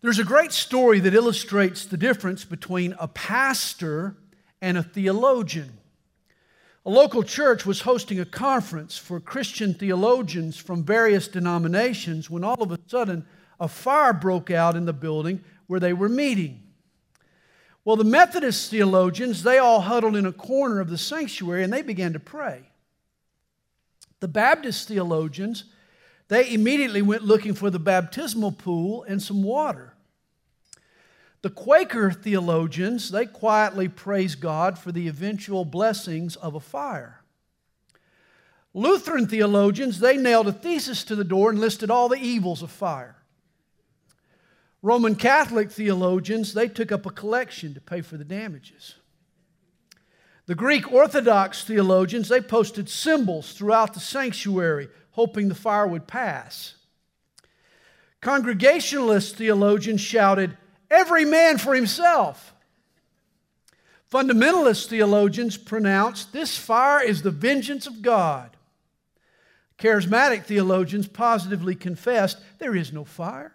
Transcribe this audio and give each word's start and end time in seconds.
There's 0.00 0.20
a 0.20 0.24
great 0.24 0.52
story 0.52 1.00
that 1.00 1.14
illustrates 1.14 1.84
the 1.84 1.96
difference 1.96 2.44
between 2.44 2.94
a 3.00 3.08
pastor 3.08 4.16
and 4.60 4.78
a 4.78 4.82
theologian. 4.82 5.72
A 6.86 6.90
local 6.90 7.22
church 7.22 7.66
was 7.66 7.80
hosting 7.80 8.20
a 8.20 8.24
conference 8.24 8.96
for 8.96 9.18
Christian 9.18 9.74
theologians 9.74 10.56
from 10.56 10.84
various 10.84 11.26
denominations 11.26 12.30
when 12.30 12.44
all 12.44 12.62
of 12.62 12.70
a 12.70 12.78
sudden 12.86 13.26
a 13.58 13.66
fire 13.66 14.12
broke 14.12 14.50
out 14.50 14.76
in 14.76 14.86
the 14.86 14.92
building 14.92 15.42
where 15.66 15.80
they 15.80 15.92
were 15.92 16.08
meeting. 16.08 16.62
Well, 17.84 17.96
the 17.96 18.04
Methodist 18.04 18.70
theologians, 18.70 19.42
they 19.42 19.58
all 19.58 19.80
huddled 19.80 20.14
in 20.14 20.26
a 20.26 20.32
corner 20.32 20.80
of 20.80 20.90
the 20.90 20.98
sanctuary 20.98 21.64
and 21.64 21.72
they 21.72 21.82
began 21.82 22.12
to 22.12 22.20
pray. 22.20 22.62
The 24.20 24.28
Baptist 24.28 24.86
theologians, 24.88 25.64
they 26.28 26.52
immediately 26.52 27.02
went 27.02 27.24
looking 27.24 27.54
for 27.54 27.70
the 27.70 27.78
baptismal 27.78 28.52
pool 28.52 29.02
and 29.04 29.22
some 29.22 29.42
water. 29.42 29.94
The 31.40 31.50
Quaker 31.50 32.10
theologians, 32.10 33.10
they 33.10 33.24
quietly 33.24 33.88
praised 33.88 34.40
God 34.40 34.78
for 34.78 34.92
the 34.92 35.08
eventual 35.08 35.64
blessings 35.64 36.36
of 36.36 36.54
a 36.54 36.60
fire. 36.60 37.22
Lutheran 38.74 39.26
theologians, 39.26 40.00
they 40.00 40.16
nailed 40.16 40.48
a 40.48 40.52
thesis 40.52 41.04
to 41.04 41.16
the 41.16 41.24
door 41.24 41.50
and 41.50 41.58
listed 41.58 41.90
all 41.90 42.08
the 42.08 42.20
evils 42.20 42.62
of 42.62 42.70
fire. 42.70 43.16
Roman 44.82 45.14
Catholic 45.14 45.70
theologians, 45.70 46.54
they 46.54 46.68
took 46.68 46.92
up 46.92 47.06
a 47.06 47.10
collection 47.10 47.74
to 47.74 47.80
pay 47.80 48.00
for 48.00 48.16
the 48.16 48.24
damages. 48.24 48.96
The 50.46 50.54
Greek 50.54 50.92
Orthodox 50.92 51.64
theologians, 51.64 52.28
they 52.28 52.40
posted 52.40 52.88
symbols 52.88 53.52
throughout 53.52 53.94
the 53.94 54.00
sanctuary, 54.00 54.88
hoping 55.18 55.48
the 55.48 55.54
fire 55.54 55.84
would 55.84 56.06
pass. 56.06 56.74
Congregationalist 58.20 59.34
theologians 59.34 60.00
shouted, 60.00 60.56
Every 60.88 61.24
man 61.24 61.58
for 61.58 61.74
himself. 61.74 62.54
Fundamentalist 64.12 64.86
theologians 64.86 65.56
pronounced, 65.56 66.32
This 66.32 66.56
fire 66.56 67.02
is 67.02 67.22
the 67.22 67.32
vengeance 67.32 67.88
of 67.88 68.00
God. 68.00 68.56
Charismatic 69.76 70.44
theologians 70.44 71.08
positively 71.08 71.74
confessed, 71.74 72.38
There 72.60 72.76
is 72.76 72.92
no 72.92 73.04
fire. 73.04 73.52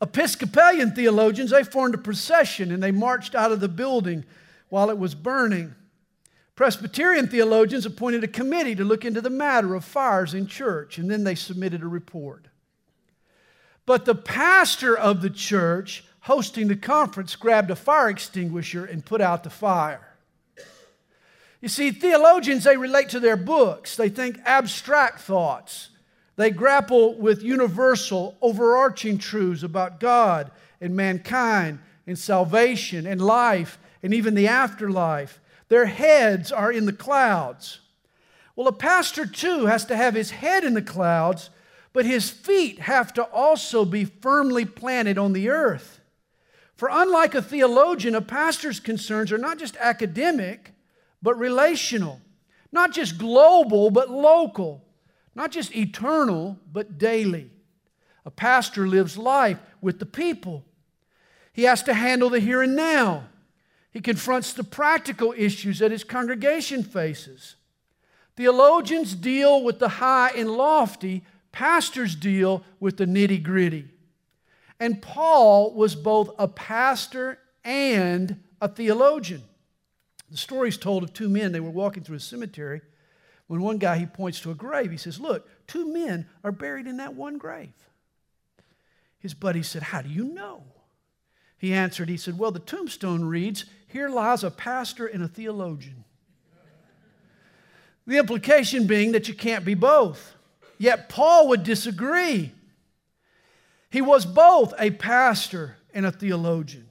Episcopalian 0.00 0.92
theologians, 0.92 1.50
they 1.50 1.64
formed 1.64 1.96
a 1.96 1.98
procession 1.98 2.70
and 2.70 2.80
they 2.80 2.92
marched 2.92 3.34
out 3.34 3.50
of 3.50 3.58
the 3.58 3.68
building 3.68 4.24
while 4.68 4.88
it 4.88 4.98
was 4.98 5.16
burning. 5.16 5.74
Presbyterian 6.60 7.26
theologians 7.26 7.86
appointed 7.86 8.22
a 8.22 8.28
committee 8.28 8.74
to 8.74 8.84
look 8.84 9.06
into 9.06 9.22
the 9.22 9.30
matter 9.30 9.74
of 9.74 9.82
fires 9.82 10.34
in 10.34 10.46
church, 10.46 10.98
and 10.98 11.10
then 11.10 11.24
they 11.24 11.34
submitted 11.34 11.82
a 11.82 11.86
report. 11.86 12.48
But 13.86 14.04
the 14.04 14.14
pastor 14.14 14.94
of 14.94 15.22
the 15.22 15.30
church 15.30 16.04
hosting 16.20 16.68
the 16.68 16.76
conference 16.76 17.34
grabbed 17.34 17.70
a 17.70 17.74
fire 17.74 18.10
extinguisher 18.10 18.84
and 18.84 19.02
put 19.02 19.22
out 19.22 19.42
the 19.42 19.48
fire. 19.48 20.06
You 21.62 21.68
see, 21.70 21.92
theologians, 21.92 22.64
they 22.64 22.76
relate 22.76 23.08
to 23.08 23.20
their 23.20 23.38
books, 23.38 23.96
they 23.96 24.10
think 24.10 24.38
abstract 24.44 25.22
thoughts. 25.22 25.88
They 26.36 26.50
grapple 26.50 27.14
with 27.14 27.42
universal, 27.42 28.36
overarching 28.42 29.16
truths 29.16 29.62
about 29.62 29.98
God 29.98 30.50
and 30.78 30.94
mankind 30.94 31.78
and 32.06 32.18
salvation 32.18 33.06
and 33.06 33.18
life 33.18 33.78
and 34.02 34.12
even 34.12 34.34
the 34.34 34.48
afterlife. 34.48 35.40
Their 35.70 35.86
heads 35.86 36.52
are 36.52 36.70
in 36.70 36.84
the 36.84 36.92
clouds. 36.92 37.80
Well, 38.54 38.68
a 38.68 38.72
pastor 38.72 39.24
too 39.24 39.64
has 39.64 39.86
to 39.86 39.96
have 39.96 40.14
his 40.14 40.32
head 40.32 40.64
in 40.64 40.74
the 40.74 40.82
clouds, 40.82 41.48
but 41.94 42.04
his 42.04 42.28
feet 42.28 42.80
have 42.80 43.14
to 43.14 43.22
also 43.22 43.86
be 43.86 44.04
firmly 44.04 44.66
planted 44.66 45.16
on 45.16 45.32
the 45.32 45.48
earth. 45.48 46.00
For 46.76 46.90
unlike 46.92 47.34
a 47.34 47.40
theologian, 47.40 48.14
a 48.14 48.20
pastor's 48.20 48.80
concerns 48.80 49.32
are 49.32 49.38
not 49.38 49.58
just 49.58 49.76
academic, 49.78 50.74
but 51.22 51.38
relational, 51.38 52.20
not 52.70 52.92
just 52.92 53.16
global, 53.16 53.90
but 53.90 54.10
local. 54.10 54.84
Not 55.34 55.52
just 55.52 55.74
eternal, 55.74 56.58
but 56.70 56.98
daily. 56.98 57.50
A 58.26 58.30
pastor 58.30 58.86
lives 58.86 59.16
life 59.16 59.58
with 59.80 59.98
the 59.98 60.06
people. 60.06 60.64
He 61.52 61.62
has 61.62 61.82
to 61.84 61.94
handle 61.94 62.28
the 62.28 62.40
here 62.40 62.62
and 62.62 62.76
now. 62.76 63.29
He 63.92 64.00
confronts 64.00 64.52
the 64.52 64.64
practical 64.64 65.34
issues 65.36 65.80
that 65.80 65.90
his 65.90 66.04
congregation 66.04 66.82
faces. 66.82 67.56
Theologians 68.36 69.14
deal 69.14 69.62
with 69.62 69.78
the 69.78 69.88
high 69.88 70.30
and 70.30 70.50
lofty, 70.50 71.24
pastors 71.52 72.14
deal 72.14 72.64
with 72.78 72.96
the 72.96 73.06
nitty 73.06 73.42
gritty. 73.42 73.88
And 74.78 75.02
Paul 75.02 75.74
was 75.74 75.94
both 75.94 76.30
a 76.38 76.48
pastor 76.48 77.38
and 77.64 78.42
a 78.60 78.68
theologian. 78.68 79.42
The 80.30 80.36
story 80.36 80.68
is 80.68 80.78
told 80.78 81.02
of 81.02 81.12
two 81.12 81.28
men. 81.28 81.52
They 81.52 81.60
were 81.60 81.70
walking 81.70 82.02
through 82.02 82.16
a 82.16 82.20
cemetery 82.20 82.82
when 83.50 83.62
one 83.62 83.78
guy 83.78 83.98
he 83.98 84.06
points 84.06 84.38
to 84.42 84.52
a 84.52 84.54
grave, 84.54 84.92
he 84.92 84.96
says, 84.96 85.18
Look, 85.18 85.48
two 85.66 85.92
men 85.92 86.28
are 86.44 86.52
buried 86.52 86.86
in 86.86 86.98
that 86.98 87.14
one 87.14 87.36
grave. 87.36 87.72
His 89.18 89.34
buddy 89.34 89.64
said, 89.64 89.82
How 89.82 90.02
do 90.02 90.08
you 90.08 90.22
know? 90.22 90.62
He 91.58 91.74
answered, 91.74 92.08
He 92.08 92.16
said, 92.16 92.38
Well, 92.38 92.52
the 92.52 92.60
tombstone 92.60 93.24
reads, 93.24 93.64
Here 93.92 94.08
lies 94.08 94.44
a 94.44 94.50
pastor 94.50 95.06
and 95.06 95.22
a 95.22 95.28
theologian. 95.28 96.04
The 98.06 98.18
implication 98.18 98.86
being 98.86 99.12
that 99.12 99.26
you 99.28 99.34
can't 99.34 99.64
be 99.64 99.74
both. 99.74 100.34
Yet 100.78 101.08
Paul 101.08 101.48
would 101.48 101.64
disagree. 101.64 102.52
He 103.90 104.00
was 104.00 104.24
both 104.24 104.72
a 104.78 104.92
pastor 104.92 105.76
and 105.92 106.06
a 106.06 106.12
theologian. 106.12 106.88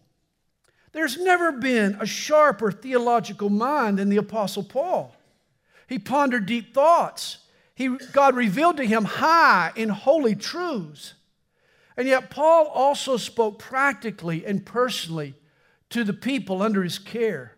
There's 0.92 1.18
never 1.18 1.54
been 1.54 1.98
a 2.02 2.06
sharper 2.06 2.72
theological 2.72 3.50
mind 3.50 3.98
than 3.98 4.10
the 4.10 4.18
Apostle 4.18 4.64
Paul. 4.64 5.16
He 5.88 6.00
pondered 6.00 6.46
deep 6.46 6.74
thoughts. 6.74 7.38
He, 7.76 7.88
God 8.12 8.36
revealed 8.36 8.78
to 8.78 8.86
him 8.86 9.06
high 9.06 9.72
and 9.78 9.90
holy 9.90 10.36
truths. 10.36 11.14
And 11.96 12.08
yet, 12.08 12.30
Paul 12.30 12.68
also 12.68 13.16
spoke 13.16 13.58
practically 13.58 14.46
and 14.46 14.66
personally 14.66 15.36
to 15.90 16.04
the 16.04 16.14
people 16.14 16.62
under 16.62 16.84
his 16.84 17.00
care. 17.00 17.56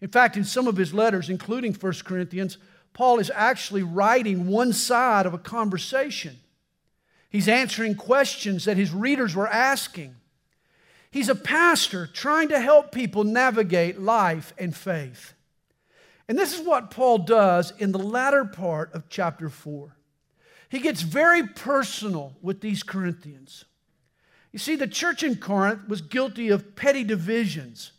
In 0.00 0.08
fact, 0.08 0.36
in 0.36 0.44
some 0.44 0.66
of 0.66 0.76
his 0.76 0.94
letters, 0.94 1.30
including 1.30 1.74
1 1.74 1.92
Corinthians, 2.04 2.58
Paul 2.92 3.18
is 3.18 3.30
actually 3.34 3.82
writing 3.82 4.46
one 4.46 4.72
side 4.72 5.26
of 5.26 5.34
a 5.34 5.38
conversation. 5.38 6.38
He's 7.28 7.48
answering 7.48 7.96
questions 7.96 8.64
that 8.66 8.76
his 8.76 8.92
readers 8.92 9.34
were 9.34 9.48
asking. 9.48 10.14
He's 11.10 11.28
a 11.28 11.34
pastor 11.34 12.06
trying 12.06 12.48
to 12.48 12.60
help 12.60 12.92
people 12.92 13.24
navigate 13.24 14.00
life 14.00 14.52
and 14.58 14.74
faith. 14.74 15.34
And 16.28 16.38
this 16.38 16.58
is 16.58 16.66
what 16.66 16.90
Paul 16.90 17.18
does 17.18 17.72
in 17.78 17.92
the 17.92 17.98
latter 17.98 18.44
part 18.44 18.92
of 18.94 19.08
chapter 19.08 19.48
4. 19.48 19.96
He 20.68 20.78
gets 20.78 21.02
very 21.02 21.46
personal 21.46 22.34
with 22.40 22.60
these 22.60 22.82
Corinthians. 22.82 23.64
You 24.54 24.60
see, 24.60 24.76
the 24.76 24.86
church 24.86 25.24
in 25.24 25.34
Corinth 25.34 25.88
was 25.88 26.00
guilty 26.00 26.48
of 26.48 26.76
petty 26.76 27.02
divisions. 27.02 27.90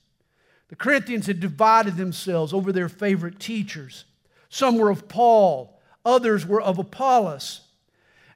The 0.70 0.78
Corinthians 0.78 1.28
had 1.28 1.42
divided 1.42 1.98
themselves 1.98 2.54
over 2.54 2.72
their 2.72 2.88
favorite 2.88 3.42
teachers. 3.42 4.06
Some 4.48 4.78
were 4.78 4.90
of 4.90 5.10
Paul, 5.10 5.78
others 6.06 6.46
were 6.46 6.62
of 6.62 6.80
Apollos. 6.80 7.60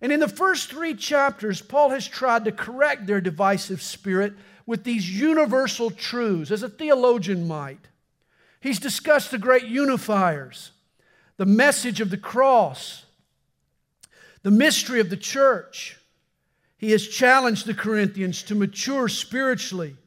And 0.02 0.12
in 0.12 0.20
the 0.20 0.28
first 0.28 0.70
three 0.70 0.96
chapters, 0.96 1.62
Paul 1.62 1.92
has 1.92 2.06
tried 2.06 2.44
to 2.44 2.52
correct 2.52 3.08
their 3.08 3.22
divisive 3.22 3.82
spirit 3.82 4.34
with 4.66 4.84
these 4.84 5.10
universal 5.10 5.90
truths, 5.90 6.52
as 6.52 6.62
a 6.62 6.68
theologian 6.68 7.48
might. 7.48 7.88
He's 8.60 8.80
discussed 8.80 9.32
the 9.32 9.38
great 9.38 9.64
unifiers, 9.64 10.72
the 11.38 11.46
message 11.46 12.02
of 12.02 12.10
the 12.10 12.18
cross, 12.18 13.06
the 14.44 14.52
mystery 14.52 15.00
of 15.00 15.10
the 15.10 15.16
church. 15.16 15.96
He 16.80 16.92
has 16.92 17.06
challenged 17.06 17.66
the 17.66 17.74
Corinthians 17.74 18.42
to 18.44 18.56
mature 18.56 19.10
spiritually. 19.10 19.98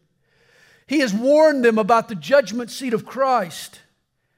He 0.86 1.00
has 1.00 1.12
warned 1.12 1.64
them 1.64 1.78
about 1.78 2.08
the 2.08 2.14
judgment 2.14 2.70
seat 2.70 2.94
of 2.94 3.04
Christ. 3.04 3.80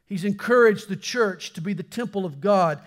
He's 0.04 0.25
encouraged 0.25 0.88
the 0.88 0.96
church 0.96 1.52
to 1.54 1.60
be 1.60 1.72
the 1.72 1.84
temple 1.84 2.26
of 2.26 2.40
God. 2.40 2.81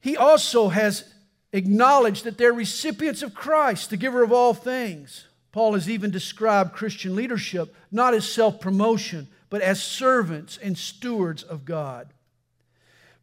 He 0.00 0.16
also 0.16 0.70
has 0.70 1.04
acknowledged 1.52 2.24
that 2.24 2.38
they're 2.38 2.52
recipients 2.52 3.22
of 3.22 3.34
Christ, 3.34 3.90
the 3.90 3.98
giver 3.98 4.22
of 4.22 4.32
all 4.32 4.54
things. 4.54 5.26
Paul 5.52 5.74
has 5.74 5.88
even 5.88 6.10
described 6.10 6.72
Christian 6.72 7.14
leadership 7.14 7.74
not 7.92 8.14
as 8.14 8.26
self 8.26 8.60
promotion, 8.60 9.28
but 9.50 9.60
as 9.60 9.82
servants 9.82 10.58
and 10.62 10.76
stewards 10.76 11.42
of 11.42 11.66
God. 11.66 12.14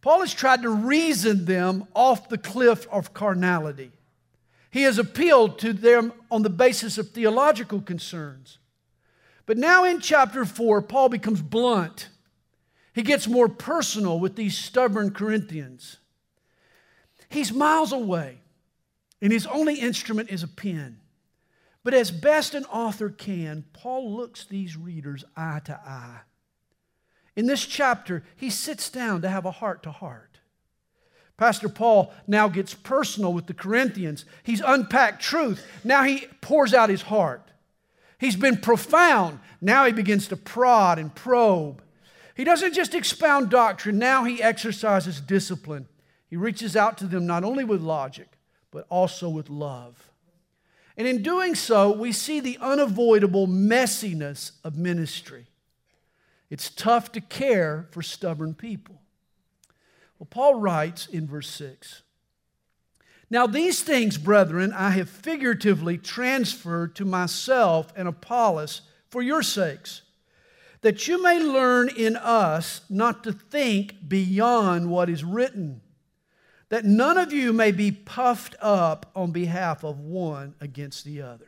Paul 0.02 0.20
has 0.20 0.36
tried 0.36 0.62
to 0.62 0.70
reason 0.70 1.46
them 1.46 1.88
off 1.96 2.30
the 2.30 2.38
cliff 2.38 2.88
of 2.92 3.16
carnality. 3.16 3.92
He 4.76 4.82
has 4.82 5.00
appealed 5.00 5.58
to 5.60 5.72
them 5.72 6.12
on 6.30 6.42
the 6.42 6.50
basis 6.50 6.98
of 6.98 7.12
theological 7.12 7.80
concerns. 7.80 8.58
But 9.46 9.58
now 9.58 9.86
in 9.86 10.02
chapter 10.02 10.44
4, 10.44 10.82
Paul 10.82 11.08
becomes 11.08 11.42
blunt. 11.42 12.10
He 12.92 13.02
gets 13.02 13.26
more 13.26 13.48
personal 13.48 14.20
with 14.20 14.36
these 14.36 14.58
stubborn 14.58 15.12
Corinthians. 15.12 16.00
He's 17.30 17.54
miles 17.54 17.94
away, 17.94 18.40
and 19.22 19.32
his 19.32 19.48
only 19.48 19.76
instrument 19.76 20.30
is 20.30 20.44
a 20.44 20.48
pen. 20.50 21.00
But 21.86 21.94
as 21.94 22.12
best 22.12 22.54
an 22.54 22.66
author 22.66 23.10
can, 23.10 23.64
Paul 23.72 24.14
looks 24.14 24.44
these 24.44 24.76
readers 24.76 25.24
eye 25.38 25.62
to 25.64 25.80
eye. 25.88 26.20
In 27.38 27.46
this 27.46 27.66
chapter, 27.66 28.26
he 28.36 28.50
sits 28.50 28.90
down 28.90 29.22
to 29.22 29.30
have 29.30 29.46
a 29.46 29.52
heart 29.52 29.84
to 29.84 29.92
heart. 29.92 30.35
Pastor 31.38 31.68
Paul 31.68 32.14
now 32.28 32.48
gets 32.48 32.74
personal 32.74 33.34
with 33.34 33.48
the 33.48 33.54
Corinthians. 33.54 34.26
He's 34.44 34.62
unpacked 34.62 35.22
truth. 35.22 35.66
Now 35.84 36.04
he 36.04 36.28
pours 36.42 36.74
out 36.74 36.90
his 36.90 37.04
heart. 37.04 37.52
He's 38.18 38.38
been 38.38 38.58
profound. 38.58 39.40
Now 39.60 39.86
he 39.86 39.92
begins 39.92 40.28
to 40.30 40.38
prod 40.38 40.98
and 40.98 41.14
probe. 41.14 41.82
He 42.36 42.44
doesn't 42.44 42.74
just 42.74 42.94
expound 42.94 43.50
doctrine, 43.50 43.98
now 43.98 44.26
he 44.26 44.44
exercises 44.44 45.22
discipline. 45.22 45.88
He 46.28 46.36
reaches 46.36 46.76
out 46.76 46.98
to 46.98 47.08
them 47.08 47.26
not 47.26 47.44
only 47.46 47.64
with 47.64 47.82
logic, 47.82 48.28
but 48.72 48.86
also 48.90 49.30
with 49.30 49.50
love. 49.50 50.12
And 50.98 51.08
in 51.08 51.24
doing 51.24 51.56
so, 51.56 51.92
we 51.92 52.12
see 52.12 52.40
the 52.40 52.58
unavoidable 52.60 53.48
messiness 53.48 54.52
of 54.64 54.78
ministry. 54.78 55.48
It's 56.50 56.70
tough 56.70 57.12
to 57.14 57.22
care 57.22 57.88
for 57.92 58.02
stubborn 58.02 58.54
people. 58.54 59.02
Well, 60.20 60.28
Paul 60.30 60.56
writes 60.56 61.08
in 61.08 61.28
verse 61.28 61.50
6 61.50 62.04
Now, 63.30 63.48
these 63.48 63.84
things, 63.84 64.18
brethren, 64.18 64.74
I 64.74 64.92
have 64.92 65.10
figuratively 65.10 65.98
transferred 65.98 66.96
to 66.96 67.06
myself 67.06 67.94
and 67.96 68.08
Apollos 68.08 68.82
for 69.10 69.22
your 69.22 69.44
sakes, 69.44 70.02
that 70.82 71.08
you 71.08 71.22
may 71.22 71.40
learn 71.40 71.90
in 71.90 72.16
us 72.16 72.82
not 72.90 73.24
to 73.24 73.32
think 73.32 74.08
beyond 74.08 74.90
what 74.90 75.10
is 75.10 75.24
written 75.24 75.82
that 76.70 76.86
none 76.86 77.18
of 77.18 77.32
you 77.32 77.54
may 77.54 77.72
be 77.72 77.92
puffed 77.92 78.56
up 78.60 79.12
on 79.16 79.32
behalf 79.32 79.84
of 79.84 80.00
one 80.00 80.56
against 80.60 81.06
the 81.06 81.22
other. 81.22 81.48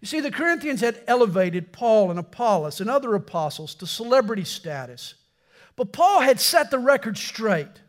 You 0.00 0.06
see, 0.08 0.20
the 0.20 0.32
Corinthians 0.32 0.80
had 0.80 1.00
elevated 1.06 1.72
Paul 1.72 2.10
and 2.10 2.18
Apollos 2.18 2.80
and 2.80 2.90
other 2.90 3.14
apostles 3.14 3.74
to 3.76 3.86
celebrity 3.86 4.44
status. 4.44 5.14
But 5.76 5.92
Paul 5.92 6.20
had 6.20 6.40
set 6.40 6.70
the 6.70 6.78
record 6.78 7.16
straight. 7.16 7.80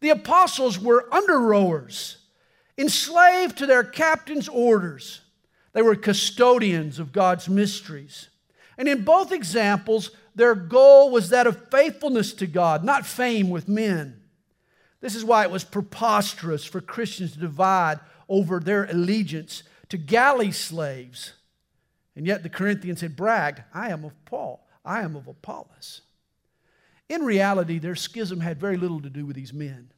The 0.00 0.10
apostles 0.10 0.78
were 0.78 1.12
under 1.12 1.38
rowers, 1.38 2.18
enslaved 2.76 3.58
to 3.58 3.66
their 3.66 3.84
captain's 3.84 4.48
orders. 4.48 5.20
They 5.72 5.82
were 5.82 5.96
custodians 5.96 6.98
of 6.98 7.12
God's 7.12 7.48
mysteries. 7.48 8.28
And 8.76 8.88
in 8.88 9.04
both 9.04 9.32
examples, 9.32 10.10
their 10.34 10.54
goal 10.54 11.10
was 11.10 11.28
that 11.30 11.46
of 11.46 11.70
faithfulness 11.70 12.32
to 12.34 12.46
God, 12.46 12.84
not 12.84 13.06
fame 13.06 13.50
with 13.50 13.68
men. 13.68 14.22
This 15.00 15.14
is 15.14 15.24
why 15.24 15.42
it 15.42 15.50
was 15.50 15.64
preposterous 15.64 16.64
for 16.64 16.80
Christians 16.80 17.32
to 17.32 17.38
divide 17.38 18.00
over 18.28 18.60
their 18.60 18.84
allegiance 18.84 19.62
to 19.88 19.98
galley 19.98 20.52
slaves. 20.52 21.34
And 22.16 22.26
yet 22.26 22.42
the 22.42 22.48
Corinthians 22.48 23.00
had 23.00 23.16
bragged, 23.16 23.62
I 23.74 23.90
am 23.90 24.04
of 24.04 24.12
Paul, 24.24 24.66
I 24.84 25.02
am 25.02 25.16
of 25.16 25.26
Apollos. 25.26 26.02
In 27.12 27.26
reality, 27.26 27.78
their 27.78 27.94
schism 27.94 28.40
had 28.40 28.58
very 28.58 28.78
little 28.78 29.02
to 29.02 29.10
do 29.10 29.26
with 29.26 29.36
these 29.36 29.52
men. 29.52 29.90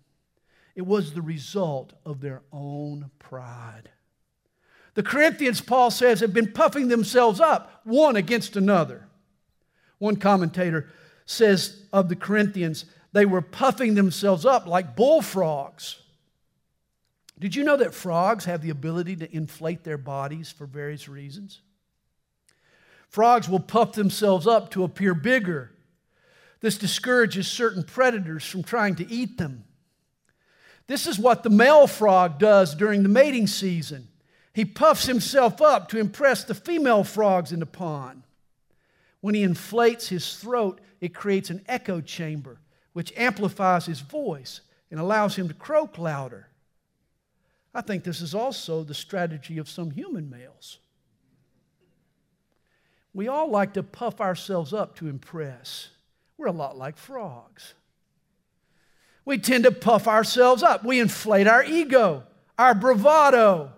It 0.75 0.83
was 0.83 1.13
the 1.13 1.23
result 1.23 1.93
of 2.05 2.21
their 2.21 2.43
own 2.53 3.13
pride. 3.21 3.89
The 4.95 5.05
Corinthians, 5.05 5.61
Paul 5.61 5.93
says, 5.93 6.19
have 6.19 6.35
been 6.35 6.51
puffing 6.51 6.89
themselves 6.89 7.39
up 7.39 7.83
one 7.85 8.17
against 8.17 8.57
another. 8.57 9.07
One 9.99 10.17
commentator 10.17 10.89
says 11.25 11.85
of 11.93 12.09
the 12.09 12.17
Corinthians, 12.17 12.85
they 13.13 13.27
were 13.27 13.43
puffing 13.43 13.95
themselves 13.95 14.45
up 14.45 14.67
like 14.67 14.97
bullfrogs. 14.97 16.03
Did 17.39 17.55
you 17.55 17.63
know 17.63 17.77
that 17.77 17.95
frogs 17.95 18.47
have 18.47 18.61
the 18.61 18.71
ability 18.71 19.15
to 19.19 19.33
inflate 19.33 19.85
their 19.85 19.99
bodies 19.99 20.51
for 20.51 20.67
various 20.67 21.09
reasons? 21.09 21.61
Frogs 23.09 23.49
will 23.49 23.61
puff 23.61 23.93
themselves 23.93 24.49
up 24.49 24.73
to 24.73 24.83
appear 24.83 25.15
bigger. 25.15 25.71
This 26.65 26.79
discourages 26.79 27.47
certain 27.47 27.83
predators 27.83 28.43
from 28.43 28.63
trying 28.63 28.95
to 28.95 29.13
eat 29.13 29.37
them. 29.37 29.65
This 30.87 31.07
is 31.07 31.19
what 31.19 31.43
the 31.43 31.51
male 31.51 31.87
frog 31.87 32.39
does 32.39 32.75
during 32.75 33.03
the 33.03 33.11
mating 33.11 33.49
season. 33.49 34.09
He 34.55 34.65
puffs 34.65 35.05
himself 35.05 35.61
up 35.61 35.91
to 35.91 35.99
impress 35.99 36.43
the 36.43 36.55
female 36.55 37.05
frogs 37.05 37.53
in 37.53 37.61
the 37.61 37.67
pond. 37.67 38.23
When 39.21 39.35
he 39.35 39.43
inflates 39.43 40.09
his 40.09 40.37
throat, 40.37 40.81
it 41.03 41.15
creates 41.15 41.51
an 41.51 41.61
echo 41.69 42.01
chamber 42.01 42.61
which 42.95 43.13
amplifies 43.15 43.85
his 43.85 44.01
voice 44.01 44.63
and 44.91 44.99
allows 44.99 45.37
him 45.37 45.49
to 45.49 45.55
croak 45.55 45.99
louder. 45.99 46.49
I 47.75 47.83
think 47.83 48.05
this 48.05 48.23
is 48.23 48.35
also 48.35 48.85
the 48.85 48.95
strategy 48.95 49.59
of 49.59 49.69
some 49.69 49.91
human 49.91 50.31
males. 50.31 50.79
We 53.13 53.29
all 53.29 53.51
like 53.51 53.75
to 53.75 53.83
puff 53.83 54.23
ourselves 54.23 54.73
up 54.73 54.97
to 54.97 55.09
impress. 55.09 55.91
We're 56.37 56.47
a 56.47 56.53
lot 56.53 56.77
like 56.77 56.97
frogs. 56.97 57.75
We 59.25 59.39
tend 59.39 59.65
to 59.65 59.73
puff 59.73 60.07
ourselves 60.07 60.63
up. 60.63 60.85
We 60.85 61.01
inflate 61.01 61.47
our 61.47 61.65
ego, 61.65 62.25
our 62.59 62.75
bravado, 62.75 63.73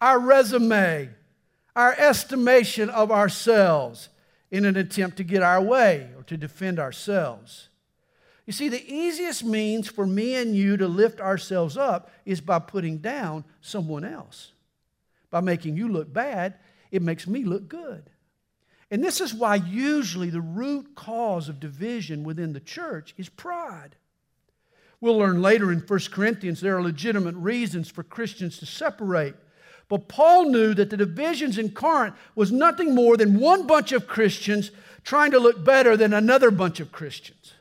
our 0.00 0.18
resume, 0.18 1.08
our 1.74 1.94
estimation 1.96 2.90
of 2.90 3.10
ourselves 3.10 4.08
in 4.50 4.64
an 4.66 4.76
attempt 4.76 5.16
to 5.16 5.24
get 5.24 5.42
our 5.42 5.62
way 5.62 6.10
or 6.16 6.22
to 6.24 6.36
defend 6.36 6.78
ourselves. 6.78 7.68
You 8.46 8.52
see, 8.52 8.68
the 8.68 8.84
easiest 8.92 9.44
means 9.44 9.88
for 9.88 10.06
me 10.06 10.34
and 10.34 10.54
you 10.54 10.76
to 10.76 10.88
lift 10.88 11.20
ourselves 11.20 11.76
up 11.76 12.10
is 12.26 12.40
by 12.40 12.58
putting 12.58 12.98
down 12.98 13.44
someone 13.60 14.04
else. 14.04 14.52
By 15.30 15.40
making 15.40 15.76
you 15.76 15.88
look 15.88 16.12
bad, 16.12 16.54
it 16.90 17.00
makes 17.00 17.26
me 17.26 17.44
look 17.44 17.68
good. 17.68 18.10
And 18.92 19.02
this 19.02 19.22
is 19.22 19.32
why 19.32 19.54
usually 19.54 20.28
the 20.28 20.42
root 20.42 20.94
cause 20.94 21.48
of 21.48 21.58
division 21.58 22.24
within 22.24 22.52
the 22.52 22.60
church 22.60 23.14
is 23.16 23.30
pride. 23.30 23.96
We'll 25.00 25.16
learn 25.16 25.40
later 25.40 25.72
in 25.72 25.78
1 25.78 26.00
Corinthians 26.12 26.60
there 26.60 26.76
are 26.76 26.82
legitimate 26.82 27.34
reasons 27.34 27.88
for 27.88 28.02
Christians 28.02 28.58
to 28.58 28.66
separate. 28.66 29.34
But 29.88 30.08
Paul 30.08 30.50
knew 30.50 30.74
that 30.74 30.90
the 30.90 30.98
divisions 30.98 31.56
in 31.56 31.70
Corinth 31.70 32.14
was 32.34 32.52
nothing 32.52 32.94
more 32.94 33.16
than 33.16 33.40
one 33.40 33.66
bunch 33.66 33.92
of 33.92 34.06
Christians 34.06 34.70
trying 35.04 35.30
to 35.30 35.38
look 35.38 35.64
better 35.64 35.96
than 35.96 36.12
another 36.12 36.50
bunch 36.50 36.78
of 36.78 36.92
Christians. 36.92 37.54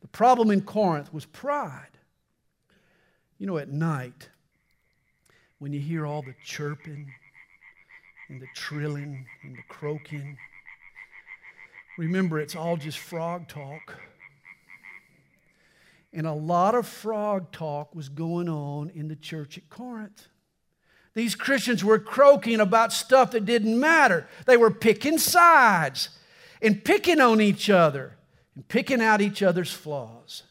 The 0.00 0.08
problem 0.08 0.52
in 0.52 0.62
Corinth 0.62 1.12
was 1.12 1.26
pride. 1.26 1.98
You 3.38 3.48
know, 3.48 3.58
at 3.58 3.68
night, 3.68 4.28
when 5.58 5.72
you 5.72 5.80
hear 5.80 6.06
all 6.06 6.22
the 6.22 6.36
chirping 6.44 7.12
and 8.28 8.40
the 8.40 8.48
trilling 8.54 9.26
and 9.42 9.56
the 9.56 9.62
croaking, 9.68 10.36
remember 11.98 12.38
it's 12.38 12.56
all 12.56 12.76
just 12.76 12.98
frog 12.98 13.48
talk. 13.48 13.98
And 16.12 16.26
a 16.26 16.32
lot 16.32 16.74
of 16.74 16.86
frog 16.86 17.52
talk 17.52 17.94
was 17.94 18.08
going 18.08 18.48
on 18.48 18.90
in 18.90 19.08
the 19.08 19.16
church 19.16 19.58
at 19.58 19.68
Corinth. 19.68 20.28
These 21.14 21.34
Christians 21.34 21.82
were 21.82 21.98
croaking 21.98 22.60
about 22.60 22.92
stuff 22.92 23.30
that 23.30 23.46
didn't 23.46 23.78
matter. 23.78 24.28
They 24.44 24.56
were 24.56 24.70
picking 24.70 25.18
sides 25.18 26.10
and 26.60 26.84
picking 26.84 27.20
on 27.20 27.40
each 27.40 27.70
other 27.70 28.16
and 28.54 28.66
picking 28.68 29.00
out 29.00 29.20
each 29.20 29.42
other's 29.42 29.72
flaws. 29.72 30.42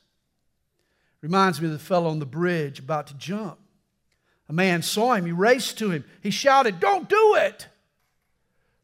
Reminds 1.21 1.59
me 1.59 1.67
of 1.67 1.73
the 1.73 1.79
fellow 1.79 2.09
on 2.09 2.19
the 2.19 2.25
bridge 2.25 2.79
about 2.79 3.07
to 3.07 3.13
jump. 3.15 3.57
A 4.47 4.53
man 4.53 4.81
saw 4.81 5.13
him, 5.13 5.25
he 5.25 5.31
raced 5.31 5.77
to 5.79 5.91
him, 5.91 6.03
he 6.21 6.31
shouted, 6.31 6.79
Don't 6.79 7.09
do 7.09 7.35
it! 7.35 7.67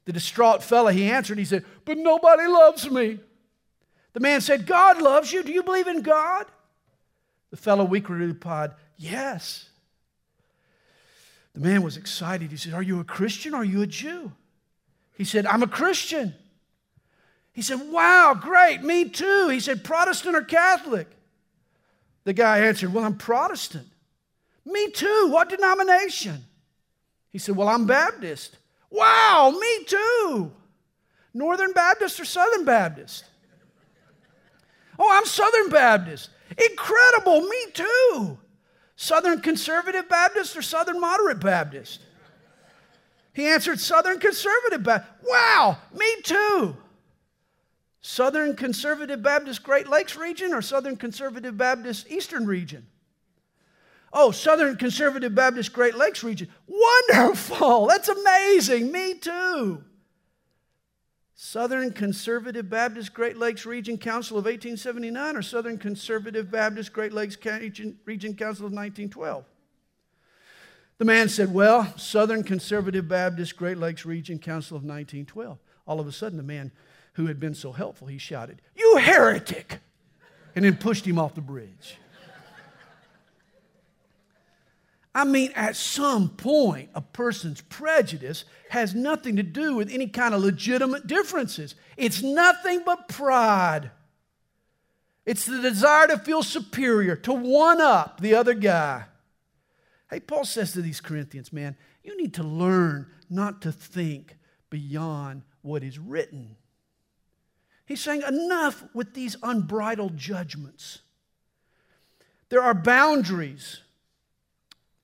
The 0.05 0.13
distraught 0.13 0.63
fellow, 0.63 0.89
he 0.89 1.09
answered, 1.09 1.37
he 1.37 1.45
said, 1.45 1.63
But 1.85 1.97
nobody 1.97 2.47
loves 2.47 2.89
me. 2.89 3.19
The 4.13 4.19
man 4.19 4.41
said, 4.41 4.65
God 4.65 5.01
loves 5.01 5.31
you. 5.31 5.43
Do 5.43 5.51
you 5.51 5.63
believe 5.63 5.87
in 5.87 6.01
God? 6.01 6.45
The 7.51 7.57
fellow 7.57 7.85
weakly 7.85 8.15
replied, 8.15 8.71
Yes. 8.97 9.69
The 11.53 11.59
man 11.59 11.83
was 11.83 11.97
excited. 11.97 12.49
He 12.49 12.57
said, 12.57 12.73
Are 12.73 12.81
you 12.81 12.99
a 12.99 13.03
Christian 13.03 13.53
are 13.53 13.63
you 13.63 13.81
a 13.81 13.87
Jew? 13.87 14.31
He 15.13 15.23
said, 15.23 15.45
I'm 15.45 15.63
a 15.63 15.67
Christian. 15.67 16.33
He 17.53 17.61
said, 17.61 17.79
Wow, 17.91 18.37
great, 18.39 18.81
me 18.81 19.09
too. 19.09 19.49
He 19.49 19.59
said, 19.59 19.83
Protestant 19.83 20.35
or 20.35 20.41
Catholic? 20.41 21.07
The 22.23 22.33
guy 22.33 22.59
answered, 22.59 22.93
Well, 22.93 23.03
I'm 23.03 23.17
Protestant. 23.17 23.87
Me 24.65 24.89
too. 24.91 25.29
What 25.31 25.49
denomination? 25.49 26.43
He 27.31 27.39
said, 27.39 27.55
Well, 27.55 27.69
I'm 27.69 27.85
Baptist. 27.85 28.57
Wow, 28.89 29.55
me 29.59 29.85
too. 29.85 30.51
Northern 31.33 31.71
Baptist 31.71 32.19
or 32.19 32.25
Southern 32.25 32.65
Baptist? 32.65 33.23
Oh, 34.99 35.09
I'm 35.09 35.25
Southern 35.25 35.69
Baptist. 35.69 36.29
Incredible, 36.69 37.41
me 37.41 37.65
too. 37.73 38.37
Southern 38.97 39.39
Conservative 39.39 40.07
Baptist 40.09 40.55
or 40.55 40.61
Southern 40.61 40.99
Moderate 40.99 41.39
Baptist? 41.39 42.01
He 43.33 43.47
answered, 43.47 43.79
Southern 43.79 44.19
Conservative 44.19 44.83
Baptist. 44.83 45.11
Wow, 45.23 45.77
me 45.97 46.21
too. 46.21 46.75
Southern 48.01 48.55
Conservative 48.55 49.23
Baptist 49.23 49.63
Great 49.63 49.87
Lakes 49.87 50.17
region 50.17 50.53
or 50.53 50.61
Southern 50.61 50.97
Conservative 50.97 51.57
Baptist 51.57 52.11
Eastern 52.11 52.45
region? 52.45 52.85
Oh, 54.13 54.31
Southern 54.31 54.75
Conservative 54.75 55.33
Baptist 55.33 55.71
Great 55.71 55.95
Lakes 55.95 56.23
region. 56.23 56.49
Wonderful. 56.67 57.87
That's 57.87 58.09
amazing. 58.09 58.91
Me 58.91 59.13
too. 59.13 59.83
Southern 61.43 61.91
Conservative 61.91 62.69
Baptist 62.69 63.13
Great 63.13 63.35
Lakes 63.35 63.65
Region 63.65 63.97
Council 63.97 64.37
of 64.37 64.45
1879 64.45 65.35
or 65.35 65.41
Southern 65.41 65.77
Conservative 65.77 66.51
Baptist 66.51 66.93
Great 66.93 67.13
Lakes 67.13 67.35
Region, 67.43 68.35
Council 68.35 68.67
of 68.67 68.73
1912? 68.73 69.43
The 70.99 71.05
man 71.05 71.29
said, 71.29 71.51
Well, 71.51 71.97
Southern 71.97 72.43
Conservative 72.43 73.07
Baptist 73.07 73.57
Great 73.57 73.79
Lakes 73.79 74.05
Region 74.05 74.37
Council 74.37 74.77
of 74.77 74.83
1912. 74.83 75.57
All 75.87 75.99
of 75.99 76.07
a 76.07 76.11
sudden, 76.11 76.37
the 76.37 76.43
man 76.43 76.71
who 77.13 77.25
had 77.25 77.39
been 77.39 77.55
so 77.55 77.71
helpful, 77.71 78.07
he 78.07 78.19
shouted, 78.19 78.61
You 78.75 78.97
heretic! 78.97 79.79
And 80.55 80.63
then 80.63 80.77
pushed 80.77 81.07
him 81.07 81.17
off 81.17 81.33
the 81.33 81.41
bridge. 81.41 81.97
I 85.13 85.25
mean, 85.25 85.51
at 85.55 85.75
some 85.75 86.29
point, 86.29 86.89
a 86.95 87.01
person's 87.01 87.59
prejudice 87.61 88.45
has 88.69 88.95
nothing 88.95 89.35
to 89.35 89.43
do 89.43 89.75
with 89.75 89.91
any 89.91 90.07
kind 90.07 90.33
of 90.33 90.41
legitimate 90.41 91.05
differences. 91.05 91.75
It's 91.97 92.23
nothing 92.23 92.83
but 92.85 93.09
pride. 93.09 93.91
It's 95.25 95.45
the 95.45 95.61
desire 95.61 96.07
to 96.07 96.17
feel 96.17 96.43
superior, 96.43 97.15
to 97.17 97.33
one 97.33 97.81
up 97.81 98.21
the 98.21 98.35
other 98.35 98.53
guy. 98.53 99.05
Hey, 100.09 100.21
Paul 100.21 100.45
says 100.45 100.71
to 100.73 100.81
these 100.81 101.01
Corinthians, 101.01 101.51
man, 101.51 101.75
you 102.03 102.17
need 102.17 102.33
to 102.35 102.43
learn 102.43 103.07
not 103.29 103.61
to 103.63 103.71
think 103.71 104.37
beyond 104.69 105.43
what 105.61 105.83
is 105.83 105.99
written. 105.99 106.55
He's 107.85 108.01
saying, 108.01 108.23
enough 108.25 108.83
with 108.93 109.13
these 109.13 109.35
unbridled 109.43 110.15
judgments. 110.15 110.99
There 112.49 112.61
are 112.61 112.73
boundaries 112.73 113.81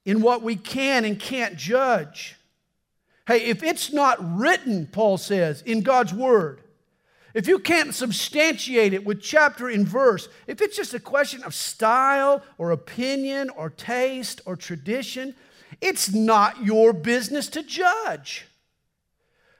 in 0.08 0.22
what 0.22 0.42
we 0.42 0.56
can 0.56 1.04
and 1.04 1.20
can't 1.20 1.58
judge. 1.58 2.38
Hey, 3.28 3.42
if 3.42 3.62
it's 3.62 3.92
not 3.92 4.18
written, 4.38 4.88
Paul 4.88 5.18
says, 5.18 5.62
in 5.64 5.82
God's 5.82 6.14
Word, 6.14 6.62
if 7.34 7.46
you 7.46 7.60
can't 7.60 7.94
substantiate 7.94 8.94
it 8.94 9.06
with 9.06 9.22
chapter 9.22 9.68
and 9.68 9.86
verse, 9.86 10.30
if 10.48 10.62
it's 10.62 10.78
just 10.78 10.94
a 10.94 11.00
question 11.00 11.44
of 11.44 11.54
style 11.54 12.42
or 12.58 12.72
opinion 12.72 13.50
or 13.50 13.70
taste 13.70 14.40
or 14.46 14.56
tradition, 14.56 15.36
it's 15.82 16.14
not 16.14 16.64
your 16.64 16.94
business 16.94 17.50
to 17.50 17.62
judge. 17.62 18.46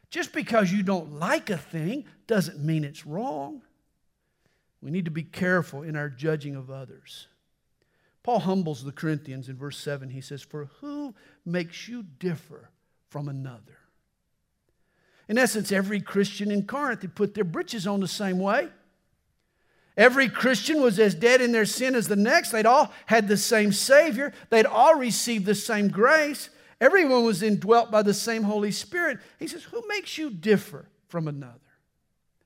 Just 0.10 0.32
because 0.32 0.72
you 0.72 0.82
don't 0.82 1.20
like 1.20 1.50
a 1.50 1.58
thing 1.58 2.06
doesn't 2.26 2.64
mean 2.64 2.86
it's 2.86 3.06
wrong. 3.06 3.64
We 4.82 4.92
need 4.92 5.06
to 5.06 5.12
be 5.12 5.24
careful 5.24 5.84
in 5.84 5.98
our 5.98 6.08
judging 6.08 6.56
of 6.56 6.72
others. 6.72 7.28
Paul 8.28 8.40
humbles 8.40 8.84
the 8.84 8.92
Corinthians 8.92 9.48
in 9.48 9.56
verse 9.56 9.78
7. 9.78 10.10
He 10.10 10.20
says, 10.20 10.42
For 10.42 10.66
who 10.82 11.16
makes 11.46 11.88
you 11.88 12.04
differ 12.04 12.70
from 13.08 13.30
another? 13.30 13.78
In 15.30 15.38
essence, 15.38 15.72
every 15.72 16.02
Christian 16.02 16.52
in 16.52 16.68
Corinth 16.68 17.04
had 17.04 17.16
put 17.16 17.36
their 17.36 17.46
britches 17.46 17.88
on 17.88 18.02
the 18.02 18.08
same 18.08 18.38
way. 18.38 18.68
Every 19.96 20.28
Christian 20.28 20.82
was 20.82 21.00
as 21.00 21.16
dead 21.16 21.40
in 21.40 21.54
their 21.54 21.64
sin 21.64 21.96
as 21.96 22.10
the 22.10 22.18
next. 22.18 22.52
They'd 22.52 22.66
all 22.66 22.92
had 23.06 23.30
the 23.30 23.38
same 23.38 23.72
Savior. 23.72 24.34
They'd 24.50 24.66
all 24.66 24.96
received 24.96 25.46
the 25.46 25.56
same 25.56 25.88
grace. 25.88 26.50
Everyone 26.82 27.24
was 27.24 27.42
indwelt 27.42 27.92
by 27.92 28.02
the 28.02 28.14
same 28.14 28.44
Holy 28.44 28.72
Spirit. 28.72 29.20
He 29.40 29.48
says, 29.48 29.64
Who 29.64 29.82
makes 29.88 30.18
you 30.18 30.32
differ 30.32 30.90
from 31.08 31.30
another? 31.30 31.62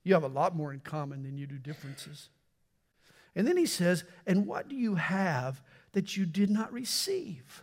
You 0.03 0.13
have 0.13 0.23
a 0.25 0.27
lot 0.27 0.55
more 0.55 0.73
in 0.73 0.81
common 0.81 1.23
than 1.23 1.39
you 1.39 1.47
do 1.47 1.57
differences. 1.57 2.29
And 3.35 3.47
then 3.47 3.57
he 3.57 3.65
says, 3.65 4.03
And 4.25 4.45
what 4.45 4.67
do 4.67 4.75
you 4.75 4.95
have 4.95 5.61
that 5.93 6.17
you 6.17 6.25
did 6.25 6.49
not 6.49 6.71
receive? 6.71 7.61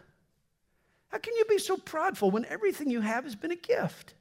How 1.08 1.18
can 1.18 1.34
you 1.36 1.44
be 1.46 1.58
so 1.58 1.76
prideful 1.76 2.30
when 2.30 2.44
everything 2.46 2.90
you 2.90 3.00
have 3.00 3.24
has 3.24 3.34
been 3.34 3.50
a 3.50 3.56
gift? 3.56 4.14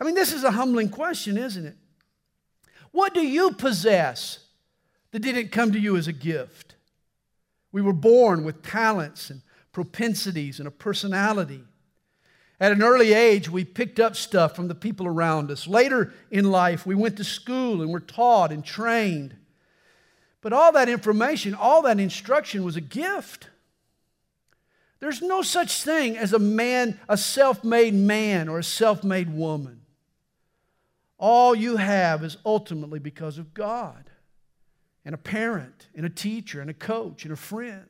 I 0.00 0.04
mean, 0.04 0.14
this 0.14 0.32
is 0.32 0.44
a 0.44 0.50
humbling 0.50 0.88
question, 0.88 1.36
isn't 1.36 1.66
it? 1.66 1.76
What 2.90 3.14
do 3.14 3.20
you 3.20 3.52
possess 3.52 4.38
that 5.10 5.20
didn't 5.20 5.52
come 5.52 5.72
to 5.72 5.78
you 5.78 5.96
as 5.96 6.08
a 6.08 6.12
gift? 6.12 6.74
We 7.70 7.82
were 7.82 7.92
born 7.92 8.44
with 8.44 8.62
talents 8.62 9.30
and 9.30 9.42
propensities 9.72 10.58
and 10.58 10.68
a 10.68 10.70
personality. 10.70 11.64
At 12.60 12.72
an 12.72 12.82
early 12.82 13.12
age, 13.12 13.50
we 13.50 13.64
picked 13.64 13.98
up 13.98 14.14
stuff 14.14 14.54
from 14.54 14.68
the 14.68 14.74
people 14.74 15.06
around 15.06 15.50
us. 15.50 15.66
Later 15.66 16.12
in 16.30 16.50
life, 16.50 16.86
we 16.86 16.94
went 16.94 17.16
to 17.16 17.24
school 17.24 17.82
and 17.82 17.90
were 17.90 18.00
taught 18.00 18.52
and 18.52 18.64
trained. 18.64 19.36
But 20.42 20.52
all 20.52 20.72
that 20.72 20.88
information, 20.88 21.54
all 21.54 21.82
that 21.82 22.00
instruction 22.00 22.64
was 22.64 22.76
a 22.76 22.80
gift. 22.80 23.48
There's 24.98 25.22
no 25.22 25.40
such 25.42 25.82
thing 25.82 26.16
as 26.18 26.32
a 26.32 26.38
man, 26.38 27.00
a 27.08 27.16
self 27.16 27.64
made 27.64 27.94
man 27.94 28.48
or 28.48 28.58
a 28.58 28.64
self 28.64 29.02
made 29.02 29.32
woman. 29.32 29.80
All 31.16 31.54
you 31.54 31.76
have 31.76 32.24
is 32.24 32.36
ultimately 32.44 32.98
because 32.98 33.38
of 33.38 33.54
God 33.54 34.10
and 35.04 35.14
a 35.14 35.18
parent 35.18 35.86
and 35.94 36.04
a 36.04 36.10
teacher 36.10 36.60
and 36.60 36.68
a 36.68 36.74
coach 36.74 37.24
and 37.24 37.32
a 37.32 37.36
friend. 37.36 37.86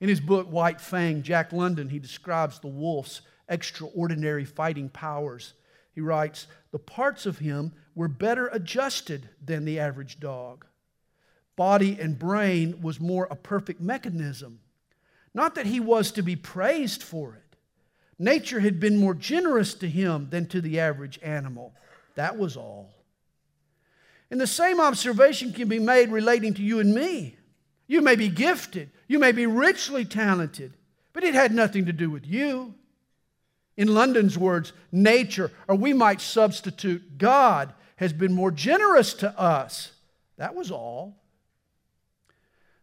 In 0.00 0.08
his 0.08 0.20
book, 0.20 0.46
White 0.46 0.80
Fang, 0.80 1.22
Jack 1.22 1.52
London, 1.52 1.88
he 1.88 1.98
describes 1.98 2.60
the 2.60 2.68
wolf's 2.68 3.22
extraordinary 3.48 4.44
fighting 4.44 4.88
powers. 4.88 5.54
He 5.92 6.00
writes, 6.00 6.46
The 6.70 6.78
parts 6.78 7.26
of 7.26 7.38
him 7.38 7.72
were 7.96 8.06
better 8.06 8.46
adjusted 8.46 9.28
than 9.44 9.64
the 9.64 9.80
average 9.80 10.20
dog 10.20 10.67
body 11.58 11.98
and 12.00 12.16
brain 12.16 12.80
was 12.80 13.00
more 13.00 13.26
a 13.30 13.36
perfect 13.36 13.80
mechanism. 13.80 14.60
Not 15.34 15.56
that 15.56 15.66
he 15.66 15.80
was 15.80 16.12
to 16.12 16.22
be 16.22 16.36
praised 16.36 17.02
for 17.02 17.34
it. 17.34 17.56
Nature 18.16 18.60
had 18.60 18.78
been 18.78 18.96
more 18.96 19.12
generous 19.12 19.74
to 19.74 19.88
him 19.88 20.28
than 20.30 20.46
to 20.46 20.60
the 20.60 20.78
average 20.78 21.18
animal. 21.20 21.74
That 22.14 22.38
was 22.38 22.56
all. 22.56 22.90
And 24.30 24.40
the 24.40 24.46
same 24.46 24.80
observation 24.80 25.52
can 25.52 25.68
be 25.68 25.80
made 25.80 26.10
relating 26.10 26.54
to 26.54 26.62
you 26.62 26.78
and 26.78 26.94
me. 26.94 27.36
You 27.88 28.02
may 28.02 28.14
be 28.14 28.28
gifted, 28.28 28.90
you 29.08 29.18
may 29.18 29.32
be 29.32 29.46
richly 29.46 30.04
talented, 30.04 30.74
but 31.12 31.24
it 31.24 31.34
had 31.34 31.52
nothing 31.52 31.86
to 31.86 31.92
do 31.92 32.08
with 32.08 32.24
you. 32.24 32.74
In 33.76 33.94
London's 33.94 34.38
words, 34.38 34.72
nature, 34.92 35.50
or 35.66 35.74
we 35.74 35.92
might 35.92 36.20
substitute 36.20 37.18
God, 37.18 37.72
has 37.96 38.12
been 38.12 38.32
more 38.32 38.52
generous 38.52 39.12
to 39.14 39.40
us. 39.40 39.90
That 40.36 40.54
was 40.54 40.70
all. 40.70 41.16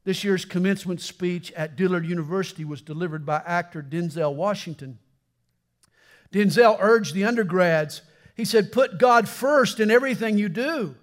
This 0.05 0.23
year's 0.23 0.45
commencement 0.45 1.01
speech 1.01 1.51
at 1.53 1.75
Dillard 1.75 2.05
University 2.05 2.63
was 2.63 2.81
delivered 2.81 3.25
by 3.25 3.41
actor 3.45 3.81
Denzel 3.81 4.35
Washington. 4.35 4.99
Denzel 6.31 6.77
urged 6.79 7.15
the 7.15 7.25
undergrads, 7.25 8.01
he 8.35 8.45
said, 8.45 8.71
Put 8.71 8.99
God 8.99 9.27
first 9.27 9.79
in 9.79 9.89
everything 9.89 10.37
you 10.37 10.47
do. 10.47 10.95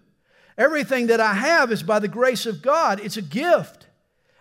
Everything 0.56 1.08
that 1.08 1.20
I 1.20 1.34
have 1.34 1.72
is 1.72 1.82
by 1.82 1.98
the 1.98 2.08
grace 2.08 2.46
of 2.46 2.62
God, 2.62 3.00
it's 3.00 3.16
a 3.16 3.22
gift. 3.22 3.86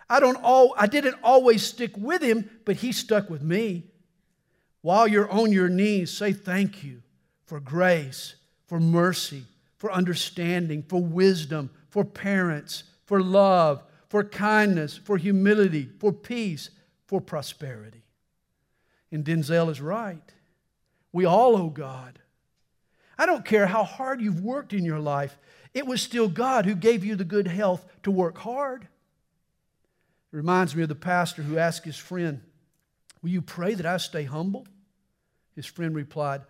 I, 0.08 0.20
don't 0.20 0.36
all, 0.42 0.74
I 0.76 0.86
didn't 0.86 1.16
always 1.24 1.62
stick 1.62 1.96
with 1.96 2.22
him, 2.22 2.48
but 2.64 2.76
he 2.76 2.92
stuck 2.92 3.30
with 3.30 3.42
me. 3.42 3.84
While 4.82 5.08
you're 5.08 5.30
on 5.30 5.52
your 5.52 5.70
knees, 5.70 6.10
say 6.10 6.32
thank 6.32 6.84
you 6.84 7.02
for 7.46 7.58
grace, 7.58 8.34
for 8.66 8.78
mercy, 8.78 9.44
for 9.78 9.90
understanding, 9.90 10.84
for 10.86 11.02
wisdom, 11.02 11.70
for 11.88 12.04
parents, 12.04 12.84
for 13.06 13.22
love, 13.22 13.82
for 14.12 14.22
kindness, 14.22 14.94
for 14.94 15.16
humility, 15.16 15.88
for 15.98 16.12
peace, 16.12 16.68
for 17.06 17.18
prosperity. 17.18 18.02
And 19.10 19.24
Denzel 19.24 19.70
is 19.70 19.80
right. 19.80 20.34
We 21.14 21.24
all 21.24 21.56
owe 21.56 21.70
God. 21.70 22.18
I 23.16 23.24
don't 23.24 23.46
care 23.46 23.66
how 23.66 23.84
hard 23.84 24.20
you've 24.20 24.42
worked 24.42 24.74
in 24.74 24.84
your 24.84 24.98
life, 24.98 25.38
it 25.72 25.86
was 25.86 26.02
still 26.02 26.28
God 26.28 26.66
who 26.66 26.74
gave 26.74 27.02
you 27.02 27.16
the 27.16 27.24
good 27.24 27.48
health 27.48 27.86
to 28.02 28.10
work 28.10 28.36
hard. 28.36 28.82
It 28.82 30.36
reminds 30.36 30.76
me 30.76 30.82
of 30.82 30.90
the 30.90 30.94
pastor 30.94 31.40
who 31.40 31.56
asked 31.56 31.86
his 31.86 31.96
friend, 31.96 32.42
Will 33.22 33.30
you 33.30 33.40
pray 33.40 33.72
that 33.72 33.86
I 33.86 33.96
stay 33.96 34.24
humble? 34.24 34.66
His 35.56 35.64
friend 35.64 35.94
replied, 35.94 36.42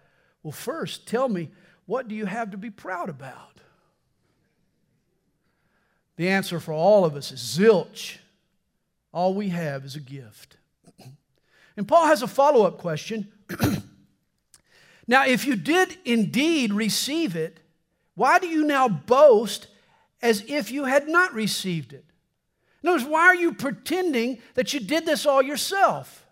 Well, 0.43 0.51
first, 0.51 1.07
tell 1.07 1.29
me, 1.29 1.53
what 1.87 2.09
do 2.09 2.17
you 2.17 2.27
have 2.27 2.51
to 2.51 2.59
be 2.59 2.71
proud 2.71 3.09
about? 3.09 3.61
The 6.23 6.29
answer 6.29 6.61
for 6.61 6.73
all 6.73 7.05
of 7.05 7.17
us 7.17 7.33
is 7.33 7.41
zilch. 7.41 8.19
All 9.13 9.35
we 9.35 9.49
have 9.49 9.85
is 9.85 9.97
a 9.97 10.01
gift. 10.01 10.57
And 11.77 11.89
Paul 11.89 12.07
has 12.07 12.23
a 12.23 12.29
follow 12.29 12.65
up 12.65 12.79
question. 12.79 13.27
now, 15.09 15.27
if 15.27 15.45
you 15.45 15.57
did 15.57 15.99
indeed 16.05 16.73
receive 16.73 17.35
it, 17.35 17.59
why 18.15 18.39
do 18.39 18.47
you 18.47 18.63
now 18.63 18.89
boast 18.89 19.67
as 20.23 20.45
if 20.47 20.71
you 20.71 20.85
had 20.85 21.09
not 21.09 21.35
received 21.35 21.93
it? 21.93 22.05
Notice, 22.85 23.05
why 23.05 23.23
are 23.23 23.35
you 23.35 23.53
pretending 23.53 24.39
that 24.55 24.73
you 24.73 24.79
did 24.79 25.05
this 25.05 25.27
all 25.27 25.43
yourself? 25.43 26.25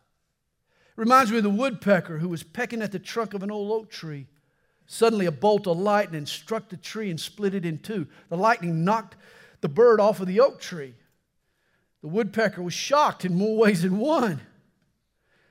Reminds 0.95 1.33
me 1.33 1.39
of 1.39 1.43
the 1.43 1.51
woodpecker 1.51 2.19
who 2.19 2.29
was 2.29 2.45
pecking 2.45 2.81
at 2.81 2.93
the 2.93 3.01
trunk 3.01 3.35
of 3.35 3.43
an 3.43 3.51
old 3.51 3.73
oak 3.73 3.91
tree. 3.91 4.29
Suddenly, 4.87 5.27
a 5.27 5.33
bolt 5.33 5.67
of 5.67 5.79
lightning 5.79 6.27
struck 6.27 6.69
the 6.69 6.77
tree 6.77 7.11
and 7.11 7.21
split 7.21 7.57
it 7.57 7.67
in 7.67 7.79
two. 7.79 8.07
The 8.29 8.37
lightning 8.37 8.85
knocked 8.85 9.17
the 9.61 9.69
bird 9.69 10.01
off 10.01 10.21
of 10.21 10.27
the 10.27 10.41
oak 10.41 10.61
tree. 10.61 10.95
The 12.03 12.09
woodpecker 12.09 12.63
was 12.63 12.75
shocked 12.75 13.25
in 13.25 13.37
more 13.37 13.57
ways 13.57 13.83
than 13.83 13.99
one. 13.99 14.41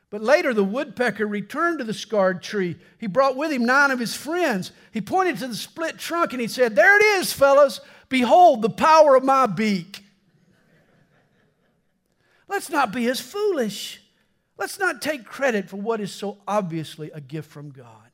But 0.10 0.24
later, 0.24 0.54
the 0.54 0.64
woodpecker 0.64 1.28
returned 1.28 1.80
to 1.80 1.86
the 1.86 1.94
scarred 1.94 2.42
tree. 2.42 2.78
He 2.98 3.06
brought 3.06 3.36
with 3.36 3.52
him 3.52 3.66
nine 3.66 3.92
of 3.92 4.00
his 4.00 4.16
friends. 4.16 4.72
He 4.92 5.02
pointed 5.02 5.38
to 5.38 5.48
the 5.48 5.56
split 5.56 6.00
trunk 6.00 6.34
and 6.34 6.42
he 6.42 6.48
said, 6.48 6.76
There 6.76 6.98
it 6.98 7.20
is, 7.20 7.32
fellas. 7.32 7.80
Behold 8.10 8.64
the 8.64 8.72
power 8.72 9.16
of 9.16 9.24
my 9.24 9.46
beak. 9.46 10.04
Let's 12.48 12.72
not 12.72 12.92
be 12.92 13.08
as 13.08 13.20
foolish. 13.20 14.02
Let's 14.58 14.80
not 14.80 15.02
take 15.02 15.24
credit 15.24 15.70
for 15.70 15.78
what 15.78 16.02
is 16.02 16.12
so 16.12 16.40
obviously 16.48 17.12
a 17.12 17.22
gift 17.22 17.52
from 17.52 17.70
God. 17.70 18.10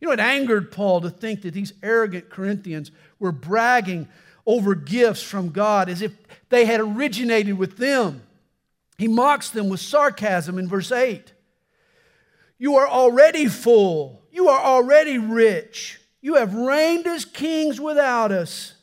You 0.00 0.06
know, 0.06 0.12
it 0.12 0.20
angered 0.20 0.70
Paul 0.70 1.00
to 1.02 1.10
think 1.10 1.42
that 1.42 1.52
these 1.52 1.74
arrogant 1.82 2.30
Corinthians 2.30 2.92
were 3.18 3.32
bragging 3.32 4.08
over 4.50 4.74
gifts 4.74 5.22
from 5.22 5.50
God 5.50 5.88
as 5.88 6.02
if 6.02 6.12
they 6.48 6.64
had 6.64 6.80
originated 6.80 7.56
with 7.56 7.76
them. 7.76 8.22
He 8.98 9.06
mocks 9.06 9.50
them 9.50 9.68
with 9.68 9.80
sarcasm 9.80 10.58
in 10.58 10.68
verse 10.68 10.90
8. 10.90 11.32
You 12.58 12.76
are 12.76 12.88
already 12.88 13.46
full. 13.46 14.22
You 14.32 14.48
are 14.48 14.60
already 14.60 15.18
rich. 15.18 16.00
You 16.20 16.34
have 16.34 16.52
reigned 16.52 17.06
as 17.06 17.24
kings 17.24 17.80
without 17.80 18.32
us. 18.32 18.74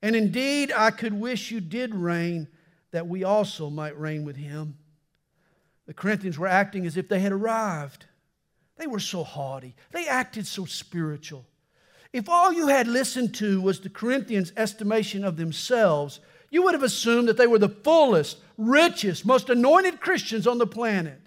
And 0.00 0.16
indeed, 0.16 0.72
I 0.74 0.90
could 0.90 1.12
wish 1.12 1.50
you 1.50 1.60
did 1.60 1.94
reign, 1.94 2.48
that 2.90 3.06
we 3.06 3.22
also 3.22 3.70
might 3.70 3.98
reign 3.98 4.24
with 4.24 4.36
him. 4.36 4.78
The 5.86 5.94
Corinthians 5.94 6.38
were 6.38 6.48
acting 6.48 6.86
as 6.86 6.96
if 6.96 7.08
they 7.08 7.20
had 7.20 7.32
arrived. 7.32 8.06
They 8.78 8.86
were 8.86 8.98
so 8.98 9.22
haughty, 9.22 9.76
they 9.92 10.08
acted 10.08 10.46
so 10.46 10.64
spiritual. 10.64 11.46
If 12.12 12.28
all 12.28 12.52
you 12.52 12.68
had 12.68 12.86
listened 12.86 13.34
to 13.36 13.60
was 13.60 13.80
the 13.80 13.88
Corinthians' 13.88 14.52
estimation 14.56 15.24
of 15.24 15.36
themselves, 15.36 16.20
you 16.50 16.62
would 16.62 16.74
have 16.74 16.82
assumed 16.82 17.28
that 17.28 17.38
they 17.38 17.46
were 17.46 17.58
the 17.58 17.68
fullest, 17.68 18.38
richest, 18.58 19.24
most 19.24 19.48
anointed 19.48 20.00
Christians 20.00 20.46
on 20.46 20.58
the 20.58 20.66
planet. 20.66 21.18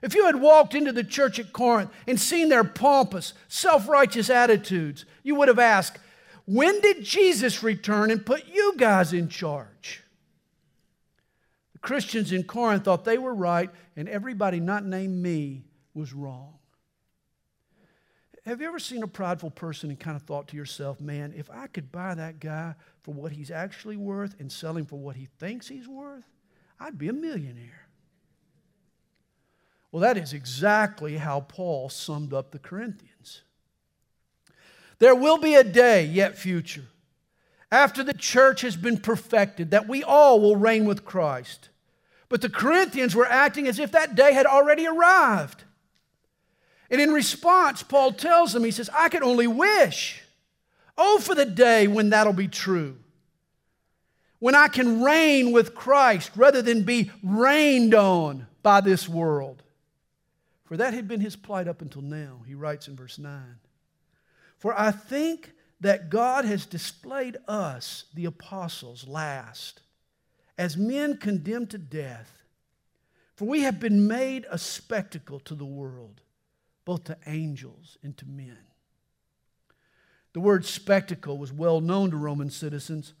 If 0.00 0.14
you 0.14 0.26
had 0.26 0.40
walked 0.40 0.76
into 0.76 0.92
the 0.92 1.02
church 1.02 1.40
at 1.40 1.52
Corinth 1.52 1.90
and 2.06 2.20
seen 2.20 2.48
their 2.48 2.62
pompous, 2.62 3.34
self 3.48 3.88
righteous 3.88 4.30
attitudes, 4.30 5.04
you 5.24 5.34
would 5.34 5.48
have 5.48 5.58
asked, 5.58 5.98
When 6.44 6.80
did 6.80 7.02
Jesus 7.02 7.64
return 7.64 8.12
and 8.12 8.24
put 8.24 8.46
you 8.46 8.74
guys 8.76 9.12
in 9.12 9.28
charge? 9.28 10.04
The 11.72 11.80
Christians 11.80 12.30
in 12.30 12.44
Corinth 12.44 12.84
thought 12.84 13.04
they 13.04 13.18
were 13.18 13.34
right, 13.34 13.70
and 13.96 14.08
everybody 14.08 14.60
not 14.60 14.84
named 14.84 15.20
me 15.20 15.64
was 15.94 16.12
wrong. 16.12 16.57
Have 18.48 18.62
you 18.62 18.66
ever 18.66 18.78
seen 18.78 19.02
a 19.02 19.06
prideful 19.06 19.50
person 19.50 19.90
and 19.90 20.00
kind 20.00 20.16
of 20.16 20.22
thought 20.22 20.48
to 20.48 20.56
yourself, 20.56 21.02
man, 21.02 21.34
if 21.36 21.50
I 21.50 21.66
could 21.66 21.92
buy 21.92 22.14
that 22.14 22.40
guy 22.40 22.76
for 23.02 23.12
what 23.12 23.32
he's 23.32 23.50
actually 23.50 23.98
worth 23.98 24.34
and 24.40 24.50
sell 24.50 24.74
him 24.74 24.86
for 24.86 24.98
what 24.98 25.16
he 25.16 25.28
thinks 25.38 25.68
he's 25.68 25.86
worth, 25.86 26.24
I'd 26.80 26.96
be 26.96 27.08
a 27.08 27.12
millionaire. 27.12 27.88
Well, 29.92 30.00
that 30.00 30.16
is 30.16 30.32
exactly 30.32 31.18
how 31.18 31.40
Paul 31.40 31.90
summed 31.90 32.32
up 32.32 32.50
the 32.50 32.58
Corinthians. 32.58 33.42
There 34.98 35.14
will 35.14 35.36
be 35.36 35.54
a 35.54 35.62
day, 35.62 36.06
yet 36.06 36.38
future, 36.38 36.86
after 37.70 38.02
the 38.02 38.14
church 38.14 38.62
has 38.62 38.76
been 38.76 38.96
perfected, 38.96 39.72
that 39.72 39.88
we 39.88 40.02
all 40.02 40.40
will 40.40 40.56
reign 40.56 40.86
with 40.86 41.04
Christ. 41.04 41.68
But 42.30 42.40
the 42.40 42.48
Corinthians 42.48 43.14
were 43.14 43.26
acting 43.26 43.68
as 43.68 43.78
if 43.78 43.92
that 43.92 44.14
day 44.14 44.32
had 44.32 44.46
already 44.46 44.86
arrived. 44.86 45.64
And 46.90 47.00
in 47.00 47.12
response, 47.12 47.82
Paul 47.82 48.12
tells 48.12 48.52
them, 48.52 48.64
he 48.64 48.70
says, 48.70 48.88
I 48.94 49.08
can 49.08 49.22
only 49.22 49.46
wish. 49.46 50.22
Oh, 50.96 51.18
for 51.18 51.34
the 51.34 51.44
day 51.44 51.86
when 51.86 52.10
that'll 52.10 52.32
be 52.32 52.48
true. 52.48 52.96
When 54.38 54.54
I 54.54 54.68
can 54.68 55.02
reign 55.02 55.52
with 55.52 55.74
Christ 55.74 56.30
rather 56.36 56.62
than 56.62 56.82
be 56.82 57.10
reigned 57.22 57.94
on 57.94 58.46
by 58.62 58.80
this 58.80 59.08
world. 59.08 59.62
For 60.64 60.76
that 60.76 60.94
had 60.94 61.08
been 61.08 61.20
his 61.20 61.36
plight 61.36 61.68
up 61.68 61.82
until 61.82 62.02
now, 62.02 62.42
he 62.46 62.54
writes 62.54 62.88
in 62.88 62.96
verse 62.96 63.18
9. 63.18 63.56
For 64.58 64.78
I 64.78 64.90
think 64.90 65.52
that 65.80 66.10
God 66.10 66.44
has 66.44 66.66
displayed 66.66 67.36
us, 67.46 68.04
the 68.14 68.24
apostles, 68.24 69.06
last, 69.06 69.82
as 70.56 70.76
men 70.76 71.16
condemned 71.16 71.70
to 71.70 71.78
death. 71.78 72.42
For 73.36 73.46
we 73.46 73.60
have 73.60 73.78
been 73.78 74.08
made 74.08 74.46
a 74.50 74.58
spectacle 74.58 75.38
to 75.40 75.54
the 75.54 75.64
world 75.64 76.20
both 76.88 77.04
to 77.04 77.18
angels 77.26 77.98
and 78.02 78.16
to 78.16 78.24
men. 78.24 78.56
The 80.32 80.40
word 80.40 80.64
spectacle 80.64 81.36
was 81.36 81.52
well 81.52 81.82
known 81.82 82.12
to 82.12 82.16
Roman 82.16 82.48
citizens. 82.48 83.12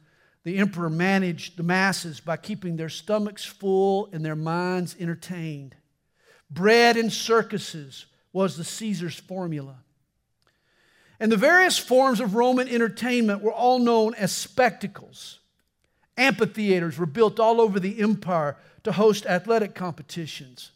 The 0.42 0.56
emperor 0.56 0.88
managed 0.88 1.58
the 1.58 1.62
masses 1.62 2.18
by 2.18 2.38
keeping 2.38 2.76
their 2.76 2.88
stomachs 2.88 3.44
full 3.44 4.08
and 4.10 4.24
their 4.24 4.34
minds 4.34 4.96
entertained. 4.98 5.76
Bread 6.50 6.96
and 6.96 7.12
circuses 7.12 8.06
was 8.32 8.56
the 8.56 8.64
Caesar's 8.64 9.20
formula. 9.20 9.76
And 11.20 11.30
the 11.30 11.36
various 11.36 11.76
forms 11.76 12.20
of 12.20 12.34
Roman 12.34 12.68
entertainment 12.68 13.42
were 13.42 13.52
all 13.52 13.80
known 13.80 14.14
as 14.14 14.32
spectacles. 14.32 15.40
Amphitheaters 16.16 16.96
were 16.96 17.04
built 17.04 17.38
all 17.38 17.60
over 17.60 17.78
the 17.78 18.00
empire 18.00 18.56
to 18.84 18.92
host 18.92 19.26
athletic 19.26 19.74
competitions. 19.74 20.70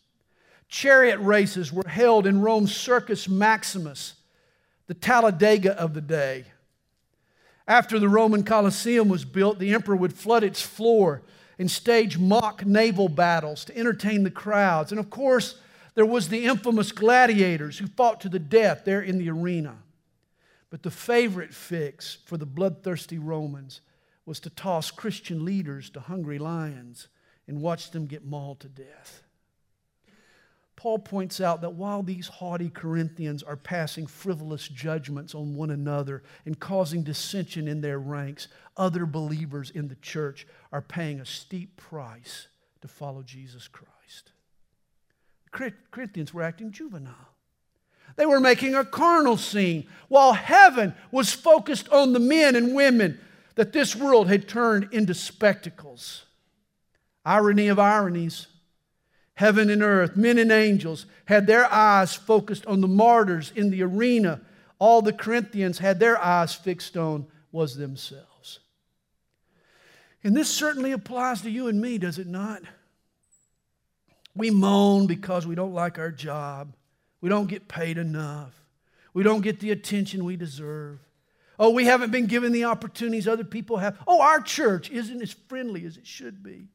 Chariot 0.73 1.19
races 1.19 1.71
were 1.71 1.87
held 1.87 2.27
in 2.27 2.41
Rome's 2.41 2.75
Circus 2.75 3.29
Maximus, 3.29 4.15
the 4.87 4.95
Talladega 4.95 5.79
of 5.79 5.93
the 5.93 6.01
day. 6.01 6.47
After 7.69 7.99
the 7.99 8.09
Roman 8.09 8.43
Colosseum 8.43 9.11
was 9.11 9.27
built, 9.27 9.59
the 9.59 9.75
emperor 9.75 9.97
would 9.97 10.15
flood 10.15 10.43
its 10.43 10.63
floor 10.63 11.21
and 11.59 11.71
stage 11.71 12.17
mock 12.17 12.65
naval 12.65 13.11
battles 13.11 13.67
to 13.67 13.77
entertain 13.77 14.23
the 14.23 14.31
crowds. 14.31 14.93
And 14.93 14.99
of 14.99 15.11
course, 15.11 15.61
there 15.95 16.07
was 16.07 16.31
the 16.31 16.47
infamous 16.47 16.91
gladiators 16.91 17.77
who 17.77 17.87
fought 17.87 18.23
to 18.23 18.31
the 18.31 18.39
death 18.39 18.87
there 18.87 19.03
in 19.03 19.19
the 19.19 19.29
arena. 19.29 19.77
But 20.71 20.83
the 20.83 20.91
favorite 20.91 21.53
fix 21.53 22.17
for 22.25 22.39
the 22.39 22.47
bloodthirsty 22.47 23.19
Romans 23.19 23.83
was 24.25 24.41
to 24.41 24.49
toss 24.49 24.91
Christian 24.91 25.45
leaders 25.45 25.91
to 25.91 26.01
hungry 26.01 26.39
lions 26.39 27.09
and 27.47 27.61
watch 27.61 27.91
them 27.91 28.07
get 28.07 28.25
mauled 28.25 28.61
to 28.61 28.69
death. 28.69 29.23
Paul 30.83 30.99
points 30.99 31.41
out 31.41 31.61
that 31.61 31.75
while 31.75 32.03
these 32.03 32.27
haughty 32.27 32.69
Corinthians 32.69 33.45
are 33.45 33.55
passing 33.55 34.05
frivolous 34.05 34.67
judgments 34.67 35.33
on 35.33 35.55
one 35.55 35.71
another 35.71 36.25
and 36.45 36.59
causing 36.59 37.05
dissension 37.05 37.69
in 37.69 37.81
their 37.81 38.01
ranks, 38.01 38.49
other 38.77 39.07
believers 39.07 39.71
in 39.71 39.87
the 39.87 39.95
church 39.95 40.45
are 40.73 40.83
paying 40.83 41.21
a 41.21 41.25
steep 41.25 41.77
price 41.77 42.49
to 42.81 42.89
follow 42.89 43.23
Jesus 43.23 43.69
Christ. 43.69 44.33
The 45.53 45.73
Corinthians 45.93 46.35
were 46.35 46.43
acting 46.43 46.73
juvenile. 46.73 47.15
They 48.17 48.27
were 48.27 48.41
making 48.41 48.75
a 48.75 48.85
carnal 48.85 49.37
scene 49.37 49.87
while 50.09 50.33
heaven 50.33 50.95
was 51.13 51.33
focused 51.33 51.89
on 51.91 52.13
the 52.13 52.19
men 52.19 52.57
and 52.57 52.75
women 52.75 53.21
that 53.55 53.73
this 53.73 53.95
world 53.95 54.27
had 54.27 54.49
turned 54.49 54.89
into 54.91 55.15
spectacles. 55.15 56.25
Irony 57.25 57.69
of 57.69 57.79
ironies. 57.79 58.49
Heaven 59.35 59.71
and 59.71 59.83
earth, 59.83 60.17
men 60.17 60.39
and 60.39 60.53
angels, 60.53 61.07
had 61.25 61.47
their 61.47 61.71
eyes 61.73 62.15
focused 62.15 62.67
on 62.67 62.81
the 62.81 62.89
martyrs 62.89 63.53
in 63.57 63.71
the 63.71 63.83
arena. 63.83 64.41
All 64.79 65.03
the 65.03 65.13
Corinthians 65.13 65.79
had 65.79 65.99
their 65.99 66.23
eyes 66.23 66.55
fixed 66.55 66.97
on 66.97 67.27
was 67.51 67.77
themselves. 67.77 68.61
And 70.25 70.37
this 70.37 70.49
certainly 70.49 70.93
applies 70.93 71.43
to 71.43 71.51
you 71.51 71.69
and 71.69 71.81
me, 71.81 71.99
does 71.99 72.19
it 72.19 72.27
not? 72.27 72.63
We 74.35 74.51
moan 74.51 75.07
because 75.07 75.47
we 75.47 75.55
don't 75.55 75.75
like 75.75 75.99
our 75.99 76.11
job. 76.11 76.75
We 77.21 77.29
don't 77.29 77.49
get 77.49 77.69
paid 77.69 77.99
enough. 77.99 78.55
We 79.15 79.23
don't 79.23 79.43
get 79.43 79.61
the 79.61 79.71
attention 79.71 80.25
we 80.25 80.37
deserve. 80.37 80.99
Oh, 81.59 81.71
we 81.71 81.85
haven't 81.85 82.11
been 82.11 82.27
given 82.27 82.53
the 82.53 82.65
opportunities 82.65 83.29
other 83.29 83.45
people 83.45 83.77
have. 83.77 83.99
Oh, 84.07 84.21
our 84.21 84.41
church 84.41 84.91
isn't 84.91 85.23
as 85.23 85.33
friendly 85.33 85.85
as 85.85 85.97
it 85.97 86.07
should 86.07 86.43
be. 86.43 86.69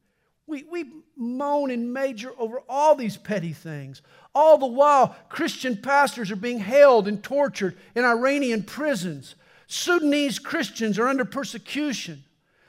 We, 0.48 0.64
we 0.64 0.90
moan 1.14 1.70
and 1.70 1.92
major 1.92 2.32
over 2.38 2.62
all 2.68 2.94
these 2.94 3.18
petty 3.18 3.52
things. 3.52 4.00
All 4.34 4.56
the 4.56 4.66
while, 4.66 5.14
Christian 5.28 5.76
pastors 5.76 6.30
are 6.30 6.36
being 6.36 6.58
held 6.58 7.06
and 7.06 7.22
tortured 7.22 7.76
in 7.94 8.04
Iranian 8.04 8.62
prisons. 8.62 9.34
Sudanese 9.66 10.38
Christians 10.38 10.98
are 10.98 11.06
under 11.06 11.26
persecution. 11.26 12.24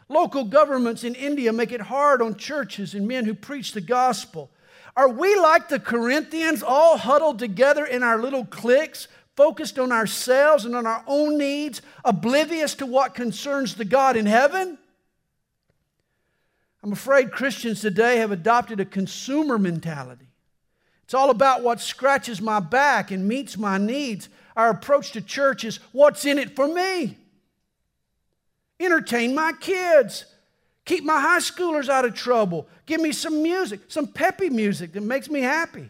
Local 0.09 0.43
governments 0.43 1.05
in 1.05 1.15
India 1.15 1.53
make 1.53 1.71
it 1.71 1.79
hard 1.79 2.21
on 2.21 2.35
churches 2.35 2.93
and 2.95 3.07
men 3.07 3.23
who 3.23 3.33
preach 3.33 3.71
the 3.71 3.81
gospel. 3.81 4.51
Are 4.97 5.07
we 5.07 5.37
like 5.37 5.69
the 5.69 5.79
Corinthians, 5.79 6.61
all 6.61 6.97
huddled 6.97 7.39
together 7.39 7.85
in 7.85 8.03
our 8.03 8.19
little 8.19 8.43
cliques, 8.43 9.07
focused 9.37 9.79
on 9.79 9.93
ourselves 9.93 10.65
and 10.65 10.75
on 10.75 10.85
our 10.85 11.03
own 11.07 11.37
needs, 11.37 11.81
oblivious 12.03 12.75
to 12.75 12.85
what 12.85 13.13
concerns 13.13 13.75
the 13.75 13.85
God 13.85 14.17
in 14.17 14.25
heaven? 14.25 14.77
I'm 16.83 16.91
afraid 16.91 17.31
Christians 17.31 17.81
today 17.81 18.17
have 18.17 18.31
adopted 18.31 18.79
a 18.79 18.85
consumer 18.85 19.57
mentality. 19.57 20.27
It's 21.03 21.13
all 21.13 21.29
about 21.29 21.63
what 21.63 21.81
scratches 21.81 22.41
my 22.41 22.59
back 22.59 23.11
and 23.11 23.27
meets 23.27 23.57
my 23.57 23.77
needs. 23.77 24.29
Our 24.55 24.69
approach 24.69 25.11
to 25.13 25.21
church 25.21 25.63
is 25.63 25.77
what's 25.91 26.25
in 26.25 26.37
it 26.37 26.55
for 26.55 26.67
me? 26.67 27.17
Entertain 28.79 29.35
my 29.35 29.53
kids, 29.59 30.25
Keep 30.89 31.03
my 31.03 31.21
high 31.21 31.37
schoolers 31.37 31.87
out 31.87 32.03
of 32.03 32.15
trouble. 32.15 32.67
Give 32.87 32.99
me 32.99 33.11
some 33.11 33.43
music, 33.43 33.81
some 33.89 34.07
peppy 34.07 34.49
music 34.49 34.93
that 34.93 35.03
makes 35.03 35.29
me 35.29 35.41
happy. 35.41 35.87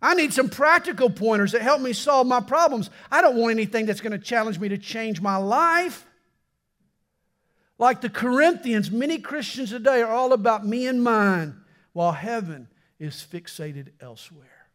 I 0.00 0.14
need 0.14 0.32
some 0.32 0.48
practical 0.48 1.10
pointers 1.10 1.50
that 1.50 1.62
help 1.62 1.80
me 1.80 1.92
solve 1.92 2.28
my 2.28 2.38
problems. 2.38 2.90
I 3.10 3.20
don't 3.20 3.34
want 3.34 3.50
anything 3.50 3.86
that's 3.86 4.00
going 4.00 4.12
to 4.12 4.24
challenge 4.24 4.60
me 4.60 4.68
to 4.68 4.78
change 4.78 5.20
my 5.20 5.34
life. 5.34 6.06
Like 7.78 8.00
the 8.00 8.10
Corinthians, 8.10 8.90
many 8.90 9.18
Christians 9.18 9.70
today 9.70 10.02
are 10.02 10.12
all 10.12 10.32
about 10.32 10.66
me 10.66 10.86
and 10.86 11.02
mine, 11.02 11.60
while 11.92 12.12
heaven 12.12 12.68
is 12.98 13.24
fixated 13.30 13.90
elsewhere. 14.00 14.66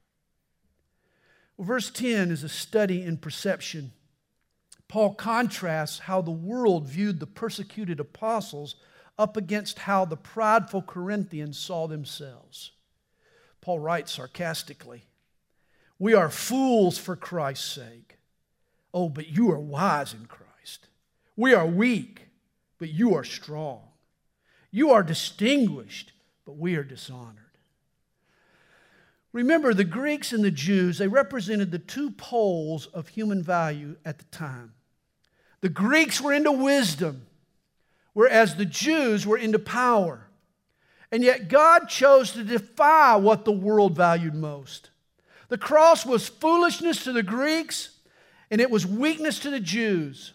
Well, 1.58 1.68
verse 1.68 1.92
10 1.92 2.32
is 2.32 2.44
a 2.44 2.50
study 2.50 3.04
in 3.04 3.18
perception. 3.18 3.92
Paul 4.88 5.16
contrasts 5.16 6.00
how 6.00 6.22
the 6.22 6.32
world 6.32 6.88
viewed 6.88 7.20
the 7.20 7.28
persecuted 7.28 8.00
apostles 8.00 8.76
up 9.18 9.38
against 9.38 9.80
how 9.80 10.06
the 10.06 10.18
prideful 10.18 10.82
Corinthians 10.82 11.58
saw 11.58 11.88
themselves. 11.88 12.72
Paul 13.62 13.80
writes 13.80 14.14
sarcastically 14.14 15.06
We 16.00 16.14
are 16.14 16.30
fools 16.30 16.98
for 16.98 17.16
Christ's 17.16 17.72
sake. 17.72 18.18
Oh, 18.94 19.10
but 19.10 19.28
you 19.28 19.52
are 19.52 19.60
wise 19.60 20.14
in 20.14 20.26
Christ. 20.26 20.88
We 21.36 21.54
are 21.54 21.66
weak, 21.66 22.23
but 22.84 22.92
you 22.92 23.16
are 23.16 23.24
strong. 23.24 23.80
You 24.70 24.92
are 24.92 25.04
distinguished, 25.04 26.12
but 26.44 26.58
we 26.58 26.76
are 26.76 26.84
dishonored. 26.84 27.38
Remember, 29.32 29.74
the 29.74 29.86
Greeks 29.86 30.34
and 30.34 30.44
the 30.44 30.52
Jews, 30.52 30.98
they 30.98 31.08
represented 31.08 31.72
the 31.72 31.80
two 31.80 32.12
poles 32.12 32.88
of 32.88 33.08
human 33.08 33.42
value 33.42 33.96
at 34.04 34.18
the 34.18 34.26
time. 34.26 34.74
The 35.62 35.70
Greeks 35.70 36.20
were 36.20 36.34
into 36.34 36.52
wisdom, 36.52 37.26
whereas 38.12 38.58
the 38.58 38.66
Jews 38.66 39.26
were 39.26 39.38
into 39.38 39.60
power. 39.60 40.28
And 41.10 41.24
yet, 41.24 41.48
God 41.48 41.88
chose 41.88 42.34
to 42.34 42.44
defy 42.44 43.16
what 43.16 43.46
the 43.46 43.54
world 43.54 43.96
valued 43.96 44.36
most. 44.36 44.90
The 45.48 45.58
cross 45.58 46.06
was 46.06 46.28
foolishness 46.28 47.06
to 47.06 47.14
the 47.14 47.24
Greeks, 47.24 47.92
and 48.52 48.60
it 48.60 48.70
was 48.70 48.86
weakness 48.86 49.40
to 49.40 49.50
the 49.50 49.62
Jews. 49.62 50.34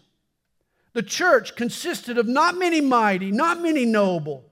The 0.99 1.05
church 1.05 1.55
consisted 1.55 2.19
of 2.19 2.27
not 2.27 2.59
many 2.59 2.81
mighty, 2.81 3.31
not 3.31 3.63
many 3.63 3.85
noble, 3.85 4.51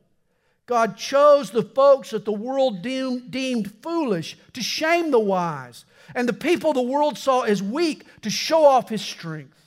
God 0.67 0.97
chose 0.97 1.51
the 1.51 1.65
folks 1.65 2.11
that 2.11 2.25
the 2.25 2.31
world 2.31 2.83
deemed, 2.83 3.73
foolish 3.83 4.39
to 4.53 4.63
shame 4.63 5.11
the 5.11 5.19
wise, 5.19 5.85
and 6.15 6.29
the 6.29 6.33
people 6.33 6.73
the 6.73 6.81
world 6.81 7.19
saw 7.19 7.41
as 7.41 7.61
weak 7.61 8.07
to 8.21 8.31
show 8.31 8.65
off 8.65 8.91
his 8.91 9.03
strength. 9.03 9.59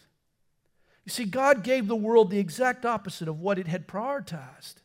You 1.04 1.12
see, 1.12 1.26
God 1.26 1.64
gave 1.64 1.90
the 1.90 1.98
world 1.98 2.32
the 2.32 2.40
exact 2.40 2.86
opposite 2.86 3.28
of 3.28 3.42
what 3.42 3.60
it 3.60 3.68
had 3.68 3.86
prioritized. 3.86 4.76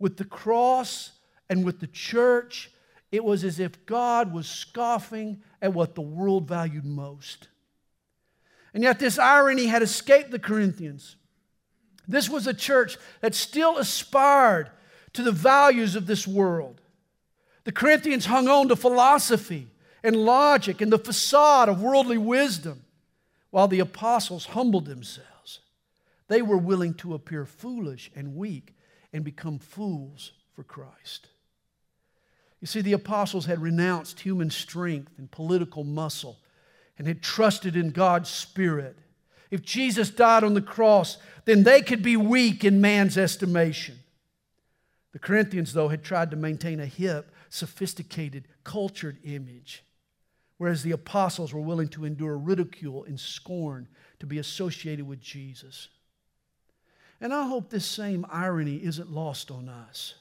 With 0.00 0.16
the 0.16 0.24
cross 0.24 1.12
and 1.48 1.64
with 1.64 1.78
the 1.78 1.86
church, 1.86 2.68
it 3.12 3.22
was 3.22 3.44
as 3.44 3.60
if 3.60 3.86
God 3.86 4.32
was 4.32 4.48
scoffing 4.48 5.40
at 5.62 5.72
what 5.72 5.94
the 5.94 6.00
world 6.00 6.48
valued 6.48 6.84
most. 6.84 7.46
And 8.72 8.82
yet, 8.82 8.98
this 8.98 9.18
irony 9.18 9.66
had 9.66 9.82
escaped 9.82 10.30
the 10.30 10.38
Corinthians. 10.38 11.16
This 12.06 12.28
was 12.28 12.46
a 12.46 12.54
church 12.54 12.96
that 13.20 13.34
still 13.34 13.78
aspired 13.78 14.70
to 15.12 15.22
the 15.22 15.32
values 15.32 15.96
of 15.96 16.06
this 16.06 16.26
world. 16.26 16.80
The 17.64 17.72
Corinthians 17.72 18.26
hung 18.26 18.48
on 18.48 18.68
to 18.68 18.76
philosophy 18.76 19.68
and 20.02 20.16
logic 20.16 20.80
and 20.80 20.92
the 20.92 20.98
facade 20.98 21.68
of 21.68 21.82
worldly 21.82 22.18
wisdom, 22.18 22.84
while 23.50 23.68
the 23.68 23.80
apostles 23.80 24.46
humbled 24.46 24.86
themselves. 24.86 25.60
They 26.28 26.42
were 26.42 26.58
willing 26.58 26.94
to 26.94 27.14
appear 27.14 27.44
foolish 27.44 28.10
and 28.14 28.36
weak 28.36 28.74
and 29.12 29.24
become 29.24 29.58
fools 29.58 30.32
for 30.54 30.62
Christ. 30.62 31.26
You 32.60 32.66
see, 32.66 32.82
the 32.82 32.92
apostles 32.92 33.46
had 33.46 33.60
renounced 33.60 34.20
human 34.20 34.50
strength 34.50 35.12
and 35.18 35.30
political 35.30 35.82
muscle 35.82 36.38
and 37.00 37.08
had 37.08 37.22
trusted 37.22 37.76
in 37.76 37.92
God's 37.92 38.28
Spirit. 38.28 38.94
If 39.50 39.62
Jesus 39.62 40.10
died 40.10 40.44
on 40.44 40.52
the 40.52 40.60
cross, 40.60 41.16
then 41.46 41.62
they 41.62 41.80
could 41.80 42.02
be 42.02 42.14
weak 42.14 42.62
in 42.62 42.82
man's 42.82 43.16
estimation. 43.16 43.98
The 45.12 45.18
Corinthians, 45.18 45.72
though, 45.72 45.88
had 45.88 46.04
tried 46.04 46.30
to 46.30 46.36
maintain 46.36 46.78
a 46.78 46.84
hip, 46.84 47.32
sophisticated, 47.48 48.48
cultured 48.64 49.16
image, 49.24 49.82
whereas 50.58 50.82
the 50.82 50.90
apostles 50.90 51.54
were 51.54 51.62
willing 51.62 51.88
to 51.88 52.04
endure 52.04 52.36
ridicule 52.36 53.04
and 53.04 53.18
scorn 53.18 53.88
to 54.18 54.26
be 54.26 54.36
associated 54.36 55.08
with 55.08 55.22
Jesus. 55.22 55.88
And 57.18 57.32
I 57.32 57.48
hope 57.48 57.70
this 57.70 57.86
same 57.86 58.26
irony 58.28 58.76
isn't 58.76 59.10
lost 59.10 59.50
on 59.50 59.70
us. 59.70 60.16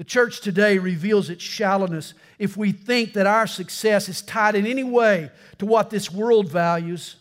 The 0.00 0.04
church 0.04 0.40
today 0.40 0.78
reveals 0.78 1.28
its 1.28 1.44
shallowness 1.44 2.14
if 2.38 2.56
we 2.56 2.72
think 2.72 3.12
that 3.12 3.26
our 3.26 3.46
success 3.46 4.08
is 4.08 4.22
tied 4.22 4.54
in 4.54 4.66
any 4.66 4.82
way 4.82 5.30
to 5.58 5.66
what 5.66 5.90
this 5.90 6.10
world 6.10 6.50
values. 6.50 7.16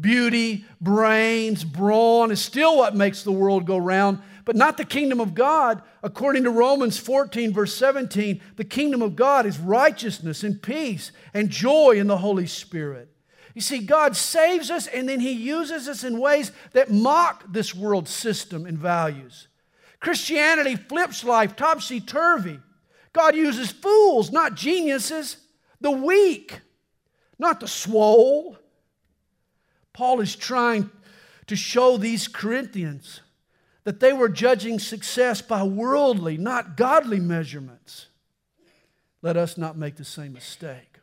Beauty, 0.00 0.64
brains, 0.80 1.64
brawn 1.64 2.30
is 2.30 2.40
still 2.40 2.76
what 2.76 2.94
makes 2.94 3.24
the 3.24 3.32
world 3.32 3.66
go 3.66 3.76
round, 3.76 4.20
but 4.44 4.54
not 4.54 4.76
the 4.76 4.84
kingdom 4.84 5.20
of 5.20 5.34
God. 5.34 5.82
According 6.00 6.44
to 6.44 6.50
Romans 6.50 6.96
14, 6.96 7.52
verse 7.52 7.74
17, 7.74 8.40
the 8.54 8.62
kingdom 8.62 9.02
of 9.02 9.16
God 9.16 9.46
is 9.46 9.58
righteousness 9.58 10.44
and 10.44 10.62
peace 10.62 11.10
and 11.34 11.50
joy 11.50 11.96
in 11.96 12.06
the 12.06 12.18
Holy 12.18 12.46
Spirit. 12.46 13.10
You 13.52 13.62
see, 13.62 13.80
God 13.80 14.14
saves 14.14 14.70
us 14.70 14.86
and 14.86 15.08
then 15.08 15.18
He 15.18 15.32
uses 15.32 15.88
us 15.88 16.04
in 16.04 16.20
ways 16.20 16.52
that 16.72 16.92
mock 16.92 17.42
this 17.52 17.74
world 17.74 18.06
system 18.06 18.64
and 18.64 18.78
values. 18.78 19.48
Christianity 20.06 20.76
flips 20.76 21.24
life 21.24 21.56
topsy 21.56 22.00
turvy. 22.00 22.60
God 23.12 23.34
uses 23.34 23.72
fools, 23.72 24.30
not 24.30 24.54
geniuses, 24.54 25.36
the 25.80 25.90
weak, 25.90 26.60
not 27.40 27.58
the 27.58 27.66
swole. 27.66 28.56
Paul 29.92 30.20
is 30.20 30.36
trying 30.36 30.90
to 31.48 31.56
show 31.56 31.96
these 31.96 32.28
Corinthians 32.28 33.20
that 33.82 33.98
they 33.98 34.12
were 34.12 34.28
judging 34.28 34.78
success 34.78 35.42
by 35.42 35.64
worldly, 35.64 36.36
not 36.36 36.76
godly 36.76 37.18
measurements. 37.18 38.06
Let 39.22 39.36
us 39.36 39.58
not 39.58 39.76
make 39.76 39.96
the 39.96 40.04
same 40.04 40.34
mistake. 40.34 41.00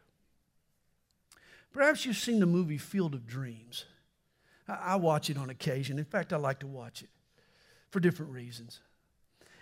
Perhaps 1.73 2.05
you've 2.05 2.15
seen 2.15 2.39
the 2.39 2.45
movie 2.45 2.77
Field 2.77 3.13
of 3.13 3.27
Dreams. 3.27 3.83
I 4.65 4.95
watch 4.95 5.29
it 5.29 5.37
on 5.37 5.49
occasion. 5.49 5.99
In 5.99 6.05
fact, 6.05 6.31
I 6.31 6.37
like 6.37 6.59
to 6.59 6.67
watch 6.67 7.01
it 7.01 7.09
for 7.91 7.99
different 7.99 8.31
reasons. 8.31 8.79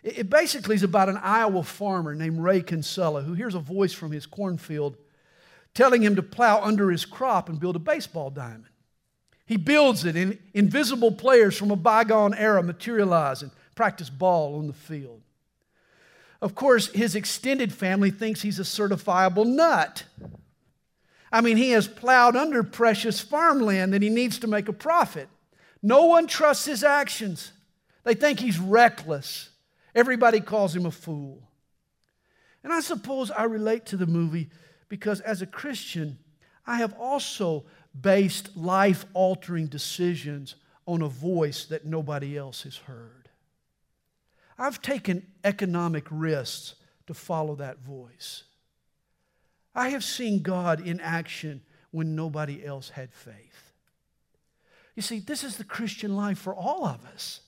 It 0.04 0.30
basically 0.30 0.76
is 0.76 0.84
about 0.84 1.10
an 1.10 1.18
Iowa 1.18 1.64
farmer 1.64 2.16
named 2.16 2.40
Ray 2.40 2.62
Kinsella 2.62 3.22
who 3.22 3.34
hears 3.34 3.54
a 3.54 3.60
voice 3.60 3.94
from 3.94 4.12
his 4.12 4.26
cornfield 4.26 4.98
telling 5.74 6.02
him 6.02 6.16
to 6.16 6.24
plow 6.24 6.62
under 6.62 6.90
his 6.90 7.06
crop 7.06 7.50
and 7.50 7.60
build 7.60 7.76
a 7.76 7.80
baseball 7.80 8.30
diamond. 8.30 8.66
He 9.46 9.58
builds 9.58 10.06
it, 10.06 10.16
and 10.16 10.38
invisible 10.54 11.12
players 11.12 11.58
from 11.58 11.72
a 11.72 11.76
bygone 11.76 12.34
era 12.34 12.64
materialize 12.64 13.42
and 13.42 13.52
practice 13.76 14.10
ball 14.10 14.58
on 14.58 14.68
the 14.68 14.74
field. 14.74 15.22
Of 16.42 16.56
course, 16.56 16.88
his 16.88 17.16
extended 17.16 17.72
family 17.72 18.12
thinks 18.12 18.42
he's 18.42 18.60
a 18.60 18.64
certifiable 18.64 19.46
nut. 19.46 20.06
I 21.32 21.42
mean, 21.42 21.58
he 21.58 21.72
has 21.72 21.88
plowed 21.88 22.36
under 22.36 22.64
precious 22.64 23.20
farmland 23.20 23.94
that 23.94 24.02
he 24.02 24.10
needs 24.10 24.40
to 24.40 24.48
make 24.48 24.68
a 24.68 24.74
profit. 24.74 25.30
No 25.84 26.06
one 26.06 26.28
trusts 26.28 26.66
his 26.66 26.84
actions. 26.84 27.52
They 28.04 28.16
think 28.16 28.40
he's 28.40 28.60
reckless. 28.60 29.51
Everybody 29.94 30.40
calls 30.40 30.76
him 30.76 30.86
a 30.86 30.92
fool. 30.92 31.48
And 32.64 32.72
I 32.72 32.80
suppose 32.80 33.32
I 33.32 33.44
relate 33.44 33.86
to 33.88 33.98
the 33.98 34.06
movie 34.06 34.50
because 34.88 35.20
as 35.22 35.42
a 35.42 35.48
Christian, 35.48 36.18
I 36.66 36.78
have 36.78 36.94
also 37.00 37.66
based 38.00 38.56
life 38.56 39.06
altering 39.14 39.68
decisions 39.68 40.56
on 40.86 41.02
a 41.02 41.08
voice 41.08 41.66
that 41.66 41.86
nobody 41.86 42.38
else 42.38 42.64
has 42.64 42.78
heard. 42.78 43.30
I've 44.58 44.82
taken 44.82 45.26
economic 45.44 46.06
risks 46.12 46.76
to 47.08 47.14
follow 47.14 47.56
that 47.56 47.80
voice. 47.80 48.44
I 49.74 49.90
have 49.90 50.04
seen 50.04 50.42
God 50.42 50.86
in 50.86 51.00
action 51.00 51.62
when 51.92 52.16
nobody 52.16 52.64
else 52.64 52.90
had 52.90 53.14
faith. 53.14 53.72
You 54.96 55.02
see, 55.02 55.20
this 55.20 55.44
is 55.44 55.58
the 55.58 55.64
Christian 55.64 56.16
life 56.16 56.38
for 56.38 56.54
all 56.54 56.86
of 56.86 57.06
us. 57.06 57.42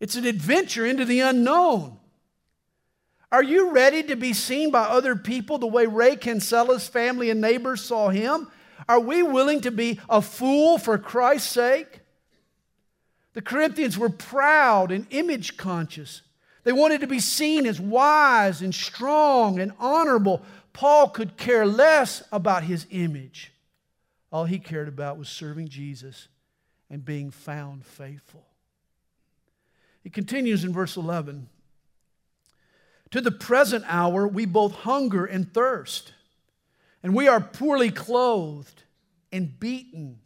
It's 0.00 0.16
an 0.16 0.24
adventure 0.24 0.86
into 0.86 1.04
the 1.04 1.20
unknown. 1.20 1.98
Are 3.30 3.42
you 3.42 3.70
ready 3.70 4.02
to 4.04 4.16
be 4.16 4.32
seen 4.32 4.70
by 4.70 4.84
other 4.84 5.14
people 5.14 5.58
the 5.58 5.66
way 5.66 5.86
Ray 5.86 6.16
Kinsella's 6.16 6.88
family 6.88 7.30
and 7.30 7.40
neighbors 7.40 7.82
saw 7.82 8.08
him? 8.08 8.48
Are 8.88 8.98
we 8.98 9.22
willing 9.22 9.60
to 9.60 9.70
be 9.70 10.00
a 10.08 10.20
fool 10.20 10.78
for 10.78 10.98
Christ's 10.98 11.52
sake? 11.52 12.00
The 13.34 13.42
Corinthians 13.42 13.96
were 13.96 14.08
proud 14.08 14.90
and 14.90 15.06
image 15.10 15.56
conscious. 15.56 16.22
They 16.64 16.72
wanted 16.72 17.02
to 17.02 17.06
be 17.06 17.20
seen 17.20 17.66
as 17.66 17.80
wise 17.80 18.62
and 18.62 18.74
strong 18.74 19.60
and 19.60 19.72
honorable. 19.78 20.42
Paul 20.72 21.10
could 21.10 21.36
care 21.36 21.66
less 21.66 22.24
about 22.32 22.64
his 22.64 22.86
image. 22.90 23.52
All 24.32 24.44
he 24.44 24.58
cared 24.58 24.88
about 24.88 25.18
was 25.18 25.28
serving 25.28 25.68
Jesus 25.68 26.26
and 26.88 27.04
being 27.04 27.30
found 27.30 27.84
faithful. 27.86 28.49
He 30.02 30.10
continues 30.10 30.64
in 30.64 30.72
verse 30.72 30.96
11 30.96 31.48
To 33.10 33.20
the 33.20 33.30
present 33.30 33.84
hour, 33.86 34.26
we 34.26 34.46
both 34.46 34.72
hunger 34.72 35.24
and 35.24 35.52
thirst, 35.52 36.12
and 37.02 37.14
we 37.14 37.28
are 37.28 37.40
poorly 37.40 37.90
clothed 37.90 38.82
and 39.32 39.58
beaten 39.58 40.20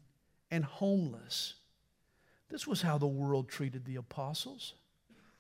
and 0.50 0.64
homeless. 0.64 1.54
This 2.50 2.66
was 2.66 2.82
how 2.82 2.98
the 2.98 3.06
world 3.06 3.48
treated 3.48 3.84
the 3.84 3.96
apostles, 3.96 4.74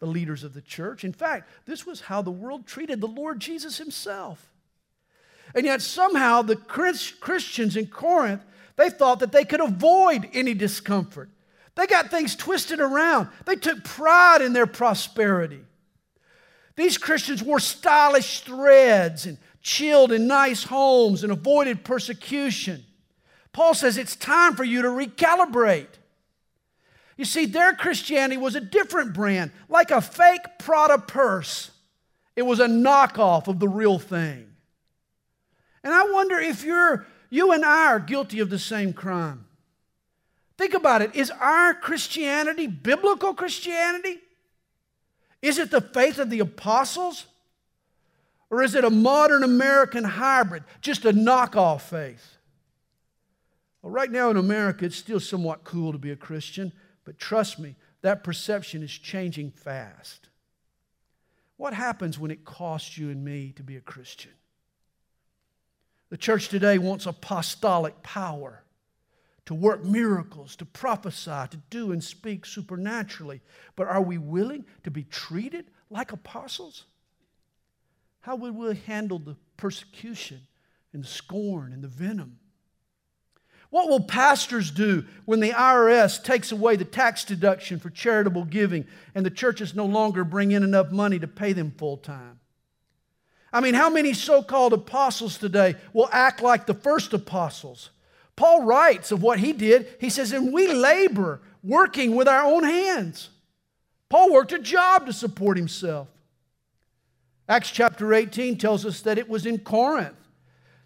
the 0.00 0.06
leaders 0.06 0.42
of 0.42 0.52
the 0.52 0.60
church. 0.60 1.04
In 1.04 1.12
fact, 1.12 1.48
this 1.66 1.86
was 1.86 2.00
how 2.00 2.22
the 2.22 2.30
world 2.30 2.66
treated 2.66 3.00
the 3.00 3.06
Lord 3.06 3.40
Jesus 3.40 3.78
himself. 3.78 4.50
And 5.54 5.64
yet, 5.64 5.82
somehow, 5.82 6.42
the 6.42 6.56
Christians 6.56 7.76
in 7.76 7.86
Corinth, 7.86 8.42
they 8.76 8.90
thought 8.90 9.20
that 9.20 9.30
they 9.30 9.44
could 9.44 9.60
avoid 9.60 10.28
any 10.32 10.54
discomfort. 10.54 11.30
They 11.76 11.86
got 11.86 12.10
things 12.10 12.36
twisted 12.36 12.80
around. 12.80 13.28
They 13.46 13.56
took 13.56 13.82
pride 13.84 14.42
in 14.42 14.52
their 14.52 14.66
prosperity. 14.66 15.60
These 16.76 16.98
Christians 16.98 17.42
wore 17.42 17.60
stylish 17.60 18.40
threads 18.40 19.26
and 19.26 19.38
chilled 19.60 20.12
in 20.12 20.26
nice 20.26 20.64
homes 20.64 21.22
and 21.22 21.32
avoided 21.32 21.84
persecution. 21.84 22.84
Paul 23.52 23.74
says 23.74 23.96
it's 23.96 24.16
time 24.16 24.54
for 24.54 24.64
you 24.64 24.82
to 24.82 24.88
recalibrate. 24.88 25.86
You 27.16 27.24
see, 27.24 27.46
their 27.46 27.72
Christianity 27.74 28.36
was 28.36 28.56
a 28.56 28.60
different 28.60 29.14
brand, 29.14 29.52
like 29.68 29.90
a 29.90 30.00
fake 30.00 30.40
Prada 30.58 30.98
purse. 30.98 31.70
It 32.34 32.42
was 32.42 32.58
a 32.58 32.66
knockoff 32.66 33.46
of 33.46 33.60
the 33.60 33.68
real 33.68 34.00
thing. 34.00 34.46
And 35.84 35.94
I 35.94 36.10
wonder 36.10 36.38
if 36.38 36.64
you're, 36.64 37.06
you 37.30 37.52
and 37.52 37.64
I 37.64 37.86
are 37.86 38.00
guilty 38.00 38.40
of 38.40 38.50
the 38.50 38.58
same 38.58 38.92
crime. 38.92 39.44
Think 40.56 40.74
about 40.74 41.02
it. 41.02 41.14
Is 41.14 41.30
our 41.30 41.74
Christianity 41.74 42.66
biblical 42.66 43.34
Christianity? 43.34 44.20
Is 45.42 45.58
it 45.58 45.70
the 45.70 45.80
faith 45.80 46.18
of 46.18 46.30
the 46.30 46.40
apostles? 46.40 47.26
Or 48.50 48.62
is 48.62 48.74
it 48.74 48.84
a 48.84 48.90
modern 48.90 49.42
American 49.42 50.04
hybrid, 50.04 50.64
just 50.80 51.04
a 51.04 51.12
knockoff 51.12 51.82
faith? 51.82 52.36
Well, 53.82 53.92
right 53.92 54.10
now 54.10 54.30
in 54.30 54.36
America, 54.36 54.86
it's 54.86 54.96
still 54.96 55.20
somewhat 55.20 55.64
cool 55.64 55.92
to 55.92 55.98
be 55.98 56.10
a 56.10 56.16
Christian, 56.16 56.72
but 57.04 57.18
trust 57.18 57.58
me, 57.58 57.76
that 58.02 58.24
perception 58.24 58.82
is 58.82 58.92
changing 58.92 59.50
fast. 59.50 60.28
What 61.56 61.74
happens 61.74 62.18
when 62.18 62.30
it 62.30 62.44
costs 62.44 62.96
you 62.96 63.10
and 63.10 63.24
me 63.24 63.52
to 63.56 63.62
be 63.62 63.76
a 63.76 63.80
Christian? 63.80 64.32
The 66.10 66.16
church 66.16 66.48
today 66.48 66.78
wants 66.78 67.06
apostolic 67.06 68.02
power 68.02 68.63
to 69.46 69.54
work 69.54 69.84
miracles, 69.84 70.56
to 70.56 70.64
prophesy, 70.64 71.48
to 71.50 71.58
do 71.70 71.92
and 71.92 72.02
speak 72.02 72.46
supernaturally. 72.46 73.40
But 73.76 73.88
are 73.88 74.02
we 74.02 74.18
willing 74.18 74.64
to 74.84 74.90
be 74.90 75.04
treated 75.04 75.66
like 75.90 76.12
apostles? 76.12 76.84
How 78.20 78.36
would 78.36 78.54
we 78.54 78.74
handle 78.86 79.18
the 79.18 79.36
persecution 79.56 80.40
and 80.92 81.04
the 81.04 81.08
scorn 81.08 81.72
and 81.72 81.84
the 81.84 81.88
venom? 81.88 82.38
What 83.68 83.88
will 83.88 84.00
pastors 84.00 84.70
do 84.70 85.04
when 85.24 85.40
the 85.40 85.50
IRS 85.50 86.22
takes 86.22 86.52
away 86.52 86.76
the 86.76 86.84
tax 86.84 87.24
deduction 87.24 87.80
for 87.80 87.90
charitable 87.90 88.44
giving 88.44 88.86
and 89.14 89.26
the 89.26 89.30
churches 89.30 89.74
no 89.74 89.84
longer 89.84 90.24
bring 90.24 90.52
in 90.52 90.62
enough 90.62 90.92
money 90.92 91.18
to 91.18 91.26
pay 91.26 91.52
them 91.52 91.72
full 91.76 91.96
time? 91.96 92.38
I 93.52 93.60
mean, 93.60 93.74
how 93.74 93.90
many 93.90 94.14
so 94.14 94.42
called 94.42 94.72
apostles 94.72 95.38
today 95.38 95.74
will 95.92 96.08
act 96.12 96.40
like 96.40 96.66
the 96.66 96.74
first 96.74 97.12
apostles? 97.12 97.90
Paul 98.36 98.62
writes 98.62 99.12
of 99.12 99.22
what 99.22 99.38
he 99.38 99.52
did. 99.52 99.88
He 100.00 100.10
says, 100.10 100.32
and 100.32 100.52
we 100.52 100.72
labor 100.72 101.40
working 101.62 102.16
with 102.16 102.28
our 102.28 102.44
own 102.44 102.64
hands. 102.64 103.30
Paul 104.08 104.32
worked 104.32 104.52
a 104.52 104.58
job 104.58 105.06
to 105.06 105.12
support 105.12 105.56
himself. 105.56 106.08
Acts 107.48 107.70
chapter 107.70 108.14
18 108.14 108.58
tells 108.58 108.84
us 108.86 109.00
that 109.02 109.18
it 109.18 109.28
was 109.28 109.46
in 109.46 109.58
Corinth 109.58 110.16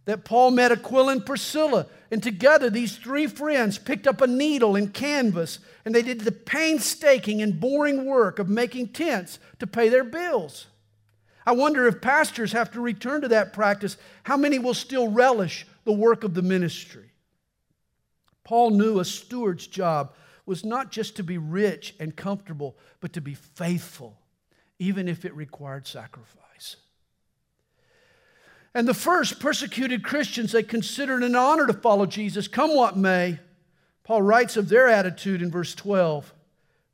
that 0.08 0.24
Paul 0.24 0.52
met 0.52 0.72
Aquila 0.72 1.12
and 1.12 1.26
Priscilla. 1.26 1.86
And 2.10 2.22
together, 2.22 2.70
these 2.70 2.96
three 2.96 3.26
friends 3.26 3.76
picked 3.76 4.06
up 4.06 4.22
a 4.22 4.26
needle 4.26 4.74
and 4.74 4.94
canvas, 4.94 5.58
and 5.84 5.94
they 5.94 6.00
did 6.00 6.20
the 6.20 6.32
painstaking 6.32 7.42
and 7.42 7.60
boring 7.60 8.06
work 8.06 8.38
of 8.38 8.48
making 8.48 8.88
tents 8.88 9.38
to 9.58 9.66
pay 9.66 9.90
their 9.90 10.04
bills. 10.04 10.66
I 11.44 11.52
wonder 11.52 11.86
if 11.86 12.00
pastors 12.00 12.52
have 12.52 12.70
to 12.72 12.80
return 12.80 13.20
to 13.20 13.28
that 13.28 13.52
practice, 13.52 13.98
how 14.22 14.38
many 14.38 14.58
will 14.58 14.72
still 14.72 15.08
relish 15.08 15.66
the 15.84 15.92
work 15.92 16.24
of 16.24 16.32
the 16.32 16.40
ministry? 16.40 17.07
Paul 18.48 18.70
knew 18.70 18.98
a 18.98 19.04
steward's 19.04 19.66
job 19.66 20.14
was 20.46 20.64
not 20.64 20.90
just 20.90 21.16
to 21.16 21.22
be 21.22 21.36
rich 21.36 21.94
and 22.00 22.16
comfortable, 22.16 22.78
but 22.98 23.12
to 23.12 23.20
be 23.20 23.34
faithful, 23.34 24.18
even 24.78 25.06
if 25.06 25.26
it 25.26 25.34
required 25.34 25.86
sacrifice. 25.86 26.76
And 28.72 28.88
the 28.88 28.94
first 28.94 29.38
persecuted 29.38 30.02
Christians, 30.02 30.52
they 30.52 30.62
considered 30.62 31.22
an 31.24 31.36
honor 31.36 31.66
to 31.66 31.74
follow 31.74 32.06
Jesus, 32.06 32.48
come 32.48 32.74
what 32.74 32.96
may. 32.96 33.38
Paul 34.02 34.22
writes 34.22 34.56
of 34.56 34.70
their 34.70 34.88
attitude 34.88 35.42
in 35.42 35.50
verse 35.50 35.74
12 35.74 36.32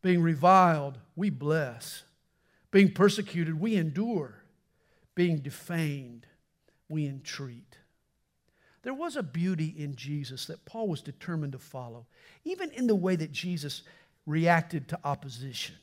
being 0.02 0.22
reviled, 0.22 0.98
we 1.14 1.30
bless, 1.30 2.02
being 2.72 2.90
persecuted, 2.90 3.60
we 3.60 3.76
endure 3.76 4.42
being 5.14 5.38
defamed, 5.38 6.26
we 6.88 7.06
entreat. 7.06 7.78
There 8.84 8.94
was 8.94 9.16
a 9.16 9.22
beauty 9.22 9.74
in 9.76 9.96
Jesus 9.96 10.46
that 10.46 10.64
Paul 10.66 10.88
was 10.88 11.00
determined 11.00 11.52
to 11.52 11.58
follow, 11.58 12.06
even 12.44 12.70
in 12.70 12.86
the 12.86 12.94
way 12.94 13.16
that 13.16 13.32
Jesus 13.32 13.82
reacted 14.26 14.88
to 14.88 14.98
opposition. 15.02 15.74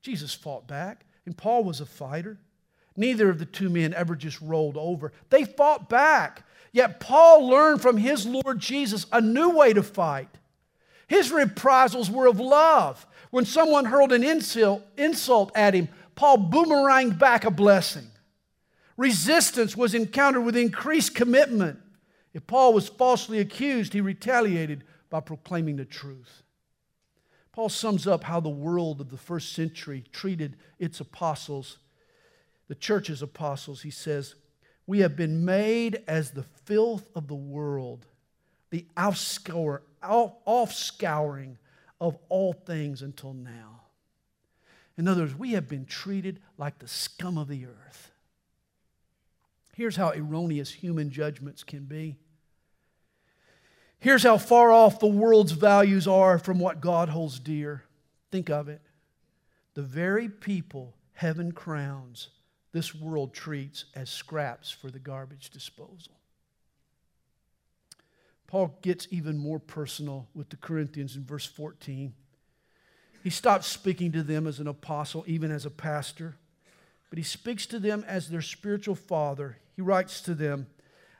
Jesus 0.00 0.32
fought 0.32 0.66
back, 0.66 1.04
and 1.26 1.36
Paul 1.36 1.64
was 1.64 1.80
a 1.80 1.86
fighter. 1.86 2.38
Neither 2.96 3.28
of 3.28 3.38
the 3.38 3.44
two 3.44 3.68
men 3.68 3.92
ever 3.92 4.14
just 4.14 4.40
rolled 4.40 4.76
over. 4.76 5.12
They 5.30 5.44
fought 5.44 5.88
back. 5.88 6.44
Yet 6.72 7.00
Paul 7.00 7.48
learned 7.48 7.82
from 7.82 7.96
his 7.96 8.24
Lord 8.24 8.60
Jesus 8.60 9.06
a 9.12 9.20
new 9.20 9.50
way 9.50 9.72
to 9.72 9.82
fight. 9.82 10.28
His 11.08 11.32
reprisals 11.32 12.08
were 12.08 12.26
of 12.26 12.38
love. 12.38 13.04
When 13.30 13.44
someone 13.44 13.84
hurled 13.84 14.12
an 14.12 14.22
insult, 14.22 15.52
at 15.56 15.74
him, 15.74 15.88
Paul 16.14 16.38
boomeranged 16.50 17.18
back 17.18 17.44
a 17.44 17.50
blessing. 17.50 18.09
Resistance 19.00 19.74
was 19.78 19.94
encountered 19.94 20.42
with 20.42 20.54
increased 20.54 21.14
commitment. 21.14 21.78
If 22.34 22.46
Paul 22.46 22.74
was 22.74 22.90
falsely 22.90 23.38
accused, 23.38 23.94
he 23.94 24.02
retaliated 24.02 24.84
by 25.08 25.20
proclaiming 25.20 25.76
the 25.76 25.86
truth. 25.86 26.42
Paul 27.50 27.70
sums 27.70 28.06
up 28.06 28.24
how 28.24 28.40
the 28.40 28.50
world 28.50 29.00
of 29.00 29.08
the 29.08 29.16
first 29.16 29.54
century 29.54 30.04
treated 30.12 30.58
its 30.78 31.00
apostles, 31.00 31.78
the 32.68 32.74
church's 32.74 33.22
apostles. 33.22 33.80
He 33.80 33.90
says, 33.90 34.34
We 34.86 34.98
have 34.98 35.16
been 35.16 35.46
made 35.46 36.02
as 36.06 36.32
the 36.32 36.44
filth 36.66 37.06
of 37.14 37.26
the 37.26 37.34
world, 37.34 38.04
the 38.68 38.84
offscouring 38.98 39.80
of 42.02 42.18
all 42.28 42.52
things 42.52 43.00
until 43.00 43.32
now. 43.32 43.80
In 44.98 45.08
other 45.08 45.22
words, 45.22 45.36
we 45.36 45.52
have 45.52 45.70
been 45.70 45.86
treated 45.86 46.38
like 46.58 46.80
the 46.80 46.86
scum 46.86 47.38
of 47.38 47.48
the 47.48 47.64
earth. 47.64 48.09
Here's 49.80 49.96
how 49.96 50.12
erroneous 50.12 50.70
human 50.70 51.08
judgments 51.08 51.64
can 51.64 51.84
be. 51.84 52.18
Here's 53.98 54.24
how 54.24 54.36
far 54.36 54.70
off 54.70 55.00
the 55.00 55.06
world's 55.06 55.52
values 55.52 56.06
are 56.06 56.38
from 56.38 56.58
what 56.58 56.82
God 56.82 57.08
holds 57.08 57.40
dear. 57.40 57.84
Think 58.30 58.50
of 58.50 58.68
it. 58.68 58.82
The 59.72 59.80
very 59.80 60.28
people 60.28 60.92
heaven 61.14 61.52
crowns, 61.52 62.28
this 62.72 62.94
world 62.94 63.32
treats 63.32 63.86
as 63.94 64.10
scraps 64.10 64.70
for 64.70 64.90
the 64.90 64.98
garbage 64.98 65.48
disposal. 65.48 66.12
Paul 68.48 68.76
gets 68.82 69.08
even 69.10 69.38
more 69.38 69.60
personal 69.60 70.28
with 70.34 70.50
the 70.50 70.56
Corinthians 70.56 71.16
in 71.16 71.24
verse 71.24 71.46
14. 71.46 72.12
He 73.24 73.30
stops 73.30 73.66
speaking 73.66 74.12
to 74.12 74.22
them 74.22 74.46
as 74.46 74.58
an 74.60 74.66
apostle, 74.66 75.24
even 75.26 75.50
as 75.50 75.64
a 75.64 75.70
pastor, 75.70 76.36
but 77.08 77.16
he 77.16 77.24
speaks 77.24 77.64
to 77.64 77.78
them 77.78 78.04
as 78.06 78.28
their 78.28 78.42
spiritual 78.42 78.94
father 78.94 79.56
he 79.80 79.82
writes 79.82 80.20
to 80.20 80.34
them, 80.34 80.66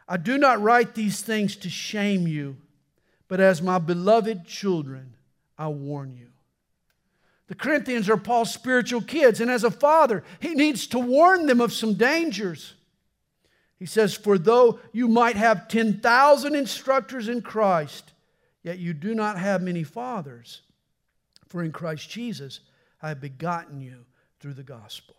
I 0.07 0.19
do 0.19 0.37
not 0.37 0.61
write 0.61 0.95
these 0.95 1.23
things 1.23 1.57
to 1.57 1.71
shame 1.71 2.29
you, 2.29 2.59
but 3.27 3.41
as 3.41 3.63
my 3.63 3.79
beloved 3.79 4.45
children, 4.45 5.15
I 5.57 5.69
warn 5.69 6.15
you. 6.15 6.27
The 7.47 7.55
Corinthians 7.55 8.11
are 8.11 8.19
Paul's 8.19 8.53
spiritual 8.53 9.01
kids, 9.01 9.41
and 9.41 9.51
as 9.51 9.65
a 9.65 9.71
father, 9.71 10.23
he 10.41 10.55
needs 10.55 10.87
to 10.89 10.99
warn 10.99 11.47
them 11.47 11.63
of 11.63 11.73
some 11.73 11.95
dangers. 11.95 12.75
He 13.79 13.87
says, 13.87 14.15
For 14.15 14.37
though 14.37 14.79
you 14.93 15.09
might 15.09 15.37
have 15.37 15.69
10,000 15.69 16.55
instructors 16.55 17.31
in 17.31 17.41
Christ, 17.41 18.13
yet 18.63 18.79
you 18.79 18.93
do 18.93 19.15
not 19.15 19.39
have 19.39 19.63
many 19.63 19.85
fathers. 19.85 20.61
For 21.49 21.65
in 21.65 21.73
Christ 21.73 22.11
Jesus 22.11 22.61
I 23.01 23.09
have 23.09 23.23
begotten 23.23 23.81
you 23.81 24.05
through 24.39 24.55
the 24.55 24.63
gospel. 24.63 25.17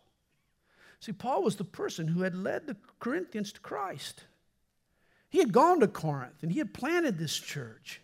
See, 1.01 1.11
Paul 1.11 1.43
was 1.43 1.55
the 1.55 1.63
person 1.63 2.07
who 2.07 2.21
had 2.21 2.35
led 2.35 2.67
the 2.67 2.77
Corinthians 2.99 3.51
to 3.53 3.59
Christ. 3.59 4.23
He 5.29 5.39
had 5.39 5.51
gone 5.51 5.79
to 5.79 5.87
Corinth 5.87 6.43
and 6.43 6.51
he 6.51 6.59
had 6.59 6.73
planted 6.73 7.17
this 7.17 7.37
church. 7.37 8.01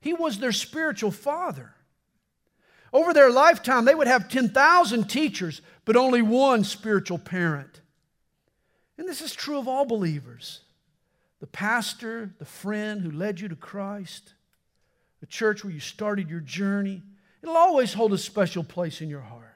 He 0.00 0.14
was 0.14 0.38
their 0.38 0.52
spiritual 0.52 1.10
father. 1.10 1.74
Over 2.92 3.12
their 3.12 3.30
lifetime, 3.30 3.84
they 3.84 3.94
would 3.94 4.06
have 4.06 4.28
10,000 4.28 5.04
teachers, 5.04 5.60
but 5.84 5.96
only 5.96 6.22
one 6.22 6.64
spiritual 6.64 7.18
parent. 7.18 7.82
And 8.96 9.06
this 9.06 9.20
is 9.20 9.32
true 9.34 9.58
of 9.58 9.68
all 9.68 9.84
believers 9.84 10.60
the 11.40 11.46
pastor, 11.46 12.30
the 12.38 12.44
friend 12.44 13.00
who 13.00 13.10
led 13.10 13.40
you 13.40 13.48
to 13.48 13.56
Christ, 13.56 14.34
the 15.20 15.26
church 15.26 15.64
where 15.64 15.72
you 15.72 15.80
started 15.80 16.28
your 16.28 16.40
journey. 16.40 17.02
It'll 17.42 17.56
always 17.56 17.94
hold 17.94 18.12
a 18.12 18.18
special 18.18 18.62
place 18.62 19.00
in 19.00 19.08
your 19.08 19.22
heart. 19.22 19.49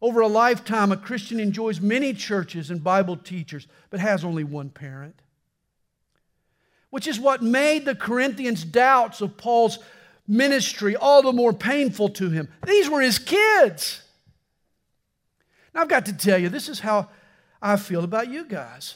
Over 0.00 0.20
a 0.20 0.28
lifetime, 0.28 0.92
a 0.92 0.96
Christian 0.96 1.40
enjoys 1.40 1.80
many 1.80 2.14
churches 2.14 2.70
and 2.70 2.82
Bible 2.82 3.16
teachers, 3.16 3.66
but 3.90 4.00
has 4.00 4.24
only 4.24 4.44
one 4.44 4.70
parent. 4.70 5.20
Which 6.90 7.06
is 7.06 7.18
what 7.18 7.42
made 7.42 7.84
the 7.84 7.94
Corinthians' 7.94 8.64
doubts 8.64 9.20
of 9.20 9.36
Paul's 9.36 9.78
ministry 10.26 10.94
all 10.94 11.22
the 11.22 11.32
more 11.32 11.52
painful 11.52 12.10
to 12.10 12.30
him. 12.30 12.48
These 12.66 12.88
were 12.88 13.00
his 13.00 13.18
kids. 13.18 14.02
Now, 15.74 15.82
I've 15.82 15.88
got 15.88 16.06
to 16.06 16.12
tell 16.12 16.38
you, 16.38 16.48
this 16.48 16.68
is 16.68 16.80
how 16.80 17.08
I 17.60 17.76
feel 17.76 18.04
about 18.04 18.30
you 18.30 18.44
guys. 18.44 18.94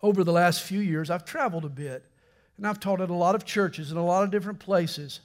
Over 0.00 0.24
the 0.24 0.32
last 0.32 0.62
few 0.62 0.80
years, 0.80 1.10
I've 1.10 1.24
traveled 1.24 1.64
a 1.64 1.68
bit, 1.68 2.04
and 2.56 2.66
I've 2.66 2.80
taught 2.80 3.00
at 3.00 3.10
a 3.10 3.14
lot 3.14 3.34
of 3.34 3.44
churches 3.44 3.90
in 3.90 3.96
a 3.96 4.04
lot 4.04 4.22
of 4.22 4.30
different 4.30 4.58
places. 4.58 5.20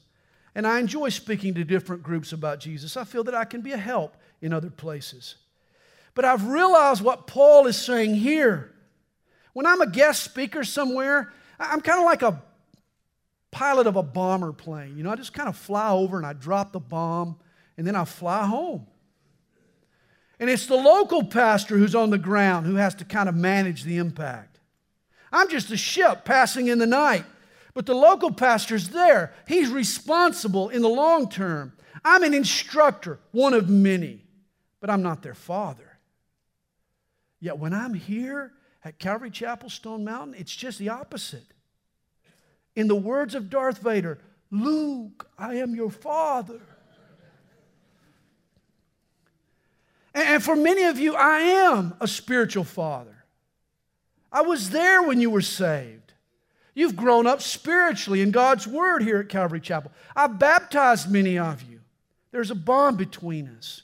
And 0.58 0.65
I 0.65 0.80
enjoy 0.80 1.10
speaking 1.10 1.54
to 1.54 1.63
different 1.63 2.02
groups 2.02 2.34
about 2.34 2.60
Jesus. 2.60 2.98
I 2.98 3.04
feel 3.04 3.24
that 3.26 3.36
I 3.36 3.46
can 3.46 3.62
be 3.62 3.74
a 3.74 3.78
help 3.78 4.17
in 4.41 4.52
other 4.52 4.72
places. 4.72 5.36
But 6.15 6.26
I've 6.26 6.48
realized 6.48 7.04
what 7.04 7.28
Paul 7.28 7.67
is 7.67 7.78
saying 7.78 8.15
here. 8.15 8.74
When 9.54 9.67
I'm 9.67 9.82
a 9.82 9.88
guest 9.88 10.24
speaker 10.24 10.63
somewhere, 10.63 11.32
I'm 11.60 11.80
kind 11.80 12.00
of 12.00 12.06
like 12.06 12.24
a 12.24 12.41
pilot 13.52 13.86
of 13.86 13.98
a 13.98 14.02
bomber 14.02 14.52
plane. 14.52 14.98
You 14.98 15.04
know, 15.04 15.12
I 15.12 15.15
just 15.15 15.32
kind 15.32 15.48
of 15.48 15.56
fly 15.56 15.91
over 15.91 16.17
and 16.17 16.26
I 16.26 16.34
drop 16.34 16.72
the 16.72 16.80
bomb 16.80 17.38
and 17.78 17.86
then 17.86 17.96
I 17.96 18.06
fly 18.06 18.48
home. 18.48 18.88
And 20.39 20.50
it's 20.50 20.65
the 20.65 20.76
local 20.76 21.24
pastor 21.24 21.78
who's 21.78 21.93
on 21.93 22.10
the 22.10 22.17
ground 22.17 22.65
who 22.65 22.78
has 22.78 22.96
to 22.96 23.06
kind 23.06 23.30
of 23.30 23.36
manage 23.36 23.84
the 23.84 23.98
impact. 23.98 24.60
I'm 25.32 25.50
just 25.50 25.70
a 25.70 25.78
ship 25.78 26.26
passing 26.26 26.67
in 26.67 26.80
the 26.80 26.88
night, 26.88 27.26
but 27.78 27.86
the 27.86 27.94
local 27.94 28.32
pastor's 28.32 28.90
there. 28.90 29.36
He's 29.48 29.70
responsible 29.70 30.70
in 30.70 30.82
the 30.82 30.90
long 30.90 31.30
term. 31.30 31.74
I'm 32.04 32.24
an 32.24 32.34
instructor, 32.34 33.20
one 33.30 33.54
of 33.54 33.70
many, 33.70 34.26
but 34.82 34.90
I'm 34.90 35.04
not 35.04 35.22
their 35.22 35.36
father. 35.36 36.00
Yet 37.40 37.60
when 37.60 37.76
I'm 37.76 37.94
here 37.94 38.52
at 38.84 38.98
Calvary 38.98 39.30
Chapel 39.30 39.70
Stone 39.70 40.04
Mountain, 40.04 40.34
it's 40.40 40.56
just 40.56 40.80
the 40.80 40.90
opposite. 40.90 41.46
In 42.76 42.88
the 42.88 42.96
words 42.96 43.36
of 43.36 43.48
Darth 43.48 43.78
Vader, 43.78 44.18
Luke, 44.50 45.30
I 45.38 45.58
am 45.58 45.76
your 45.76 45.92
father. 45.92 46.62
And 50.16 50.44
for 50.44 50.56
many 50.56 50.82
of 50.86 50.98
you, 50.98 51.13
I 51.13 51.42
am 51.42 51.94
a 52.02 52.08
spiritual 52.08 52.63
father. 52.63 53.24
I 54.32 54.42
was 54.42 54.72
there 54.72 55.04
when 55.04 55.22
you 55.22 55.30
were 55.30 55.42
saved. 55.42 56.07
You've 56.78 56.96
grown 56.96 57.26
up 57.26 57.42
spiritually 57.42 58.22
in 58.22 58.30
God's 58.30 58.68
Word 58.68 59.02
here 59.02 59.18
at 59.18 59.30
Calvary 59.30 59.60
Chapel. 59.60 59.92
I've 60.16 60.38
baptized 60.38 61.10
many 61.10 61.40
of 61.40 61.63
you. 61.63 61.80
There's 62.30 62.52
a 62.52 62.56
bond 62.56 63.00
between 63.00 63.48
us. 63.48 63.82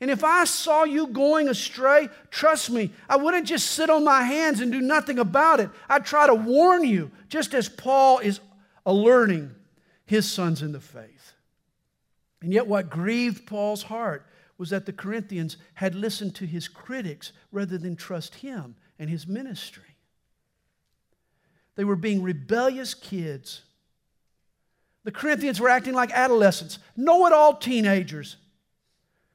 And 0.00 0.08
if 0.08 0.22
I 0.22 0.44
saw 0.44 0.84
you 0.84 1.08
going 1.08 1.48
astray, 1.48 2.08
trust 2.30 2.70
me, 2.70 2.92
I 3.08 3.16
wouldn't 3.16 3.48
just 3.48 3.72
sit 3.72 3.90
on 3.90 4.04
my 4.04 4.22
hands 4.22 4.60
and 4.60 4.70
do 4.70 4.80
nothing 4.80 5.18
about 5.18 5.58
it. 5.58 5.68
I'd 5.88 6.06
try 6.06 6.28
to 6.28 6.34
warn 6.36 6.84
you, 6.84 7.10
just 7.28 7.54
as 7.54 7.68
Paul 7.68 8.20
is 8.20 8.38
alerting 8.86 9.50
his 10.06 10.30
sons 10.30 10.62
in 10.62 10.70
the 10.70 10.80
faith. 10.80 11.32
And 12.40 12.52
yet, 12.52 12.68
what 12.68 12.88
grieved 12.88 13.48
Paul's 13.48 13.82
heart 13.82 14.28
was 14.58 14.70
that 14.70 14.86
the 14.86 14.92
Corinthians 14.92 15.56
had 15.74 15.96
listened 15.96 16.36
to 16.36 16.46
his 16.46 16.68
critics 16.68 17.32
rather 17.50 17.78
than 17.78 17.96
trust 17.96 18.36
him 18.36 18.76
and 18.96 19.10
his 19.10 19.26
ministry. 19.26 19.91
They 21.76 21.84
were 21.84 21.96
being 21.96 22.22
rebellious 22.22 22.94
kids. 22.94 23.62
The 25.04 25.12
Corinthians 25.12 25.60
were 25.60 25.68
acting 25.68 25.94
like 25.94 26.12
adolescents, 26.12 26.78
know 26.96 27.26
it 27.26 27.32
all 27.32 27.54
teenagers 27.54 28.36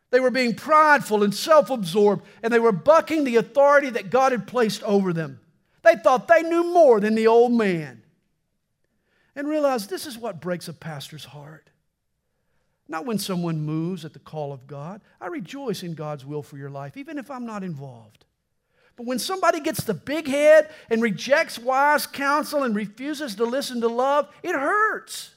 they 0.09 0.19
were 0.19 0.31
being 0.31 0.55
prideful 0.55 1.23
and 1.23 1.33
self 1.33 1.69
absorbed, 1.69 2.25
and 2.41 2.51
they 2.51 2.59
were 2.59 2.71
bucking 2.71 3.23
the 3.23 3.35
authority 3.35 3.89
that 3.91 4.09
God 4.09 4.31
had 4.31 4.47
placed 4.47 4.83
over 4.83 5.11
them. 5.11 5.39
They 5.83 5.95
thought 5.95 6.27
they 6.27 6.43
knew 6.43 6.63
more 6.63 6.99
than 6.99 7.15
the 7.15 7.27
old 7.27 7.51
man. 7.51 8.03
And 9.35 9.47
realized 9.47 9.89
this 9.89 10.05
is 10.05 10.17
what 10.17 10.41
breaks 10.41 10.67
a 10.67 10.73
pastor's 10.73 11.25
heart. 11.25 11.69
Not 12.87 13.05
when 13.05 13.19
someone 13.19 13.61
moves 13.61 14.05
at 14.05 14.13
the 14.13 14.19
call 14.19 14.53
of 14.53 14.65
God. 14.65 15.01
I 15.19 15.27
rejoice 15.27 15.83
in 15.83 15.93
God's 15.93 16.25
will 16.25 16.41
for 16.41 16.57
your 16.57 16.69
life, 16.69 16.95
even 16.95 17.17
if 17.17 17.29
I'm 17.29 17.45
not 17.45 17.63
involved. 17.63 18.25
But 18.97 19.05
when 19.05 19.19
somebody 19.19 19.59
gets 19.59 19.83
the 19.83 19.93
big 19.93 20.27
head 20.27 20.69
and 20.89 21.01
rejects 21.01 21.57
wise 21.59 22.07
counsel 22.07 22.63
and 22.63 22.75
refuses 22.75 23.35
to 23.35 23.45
listen 23.45 23.79
to 23.81 23.87
love, 23.87 24.27
it 24.43 24.53
hurts. 24.53 25.35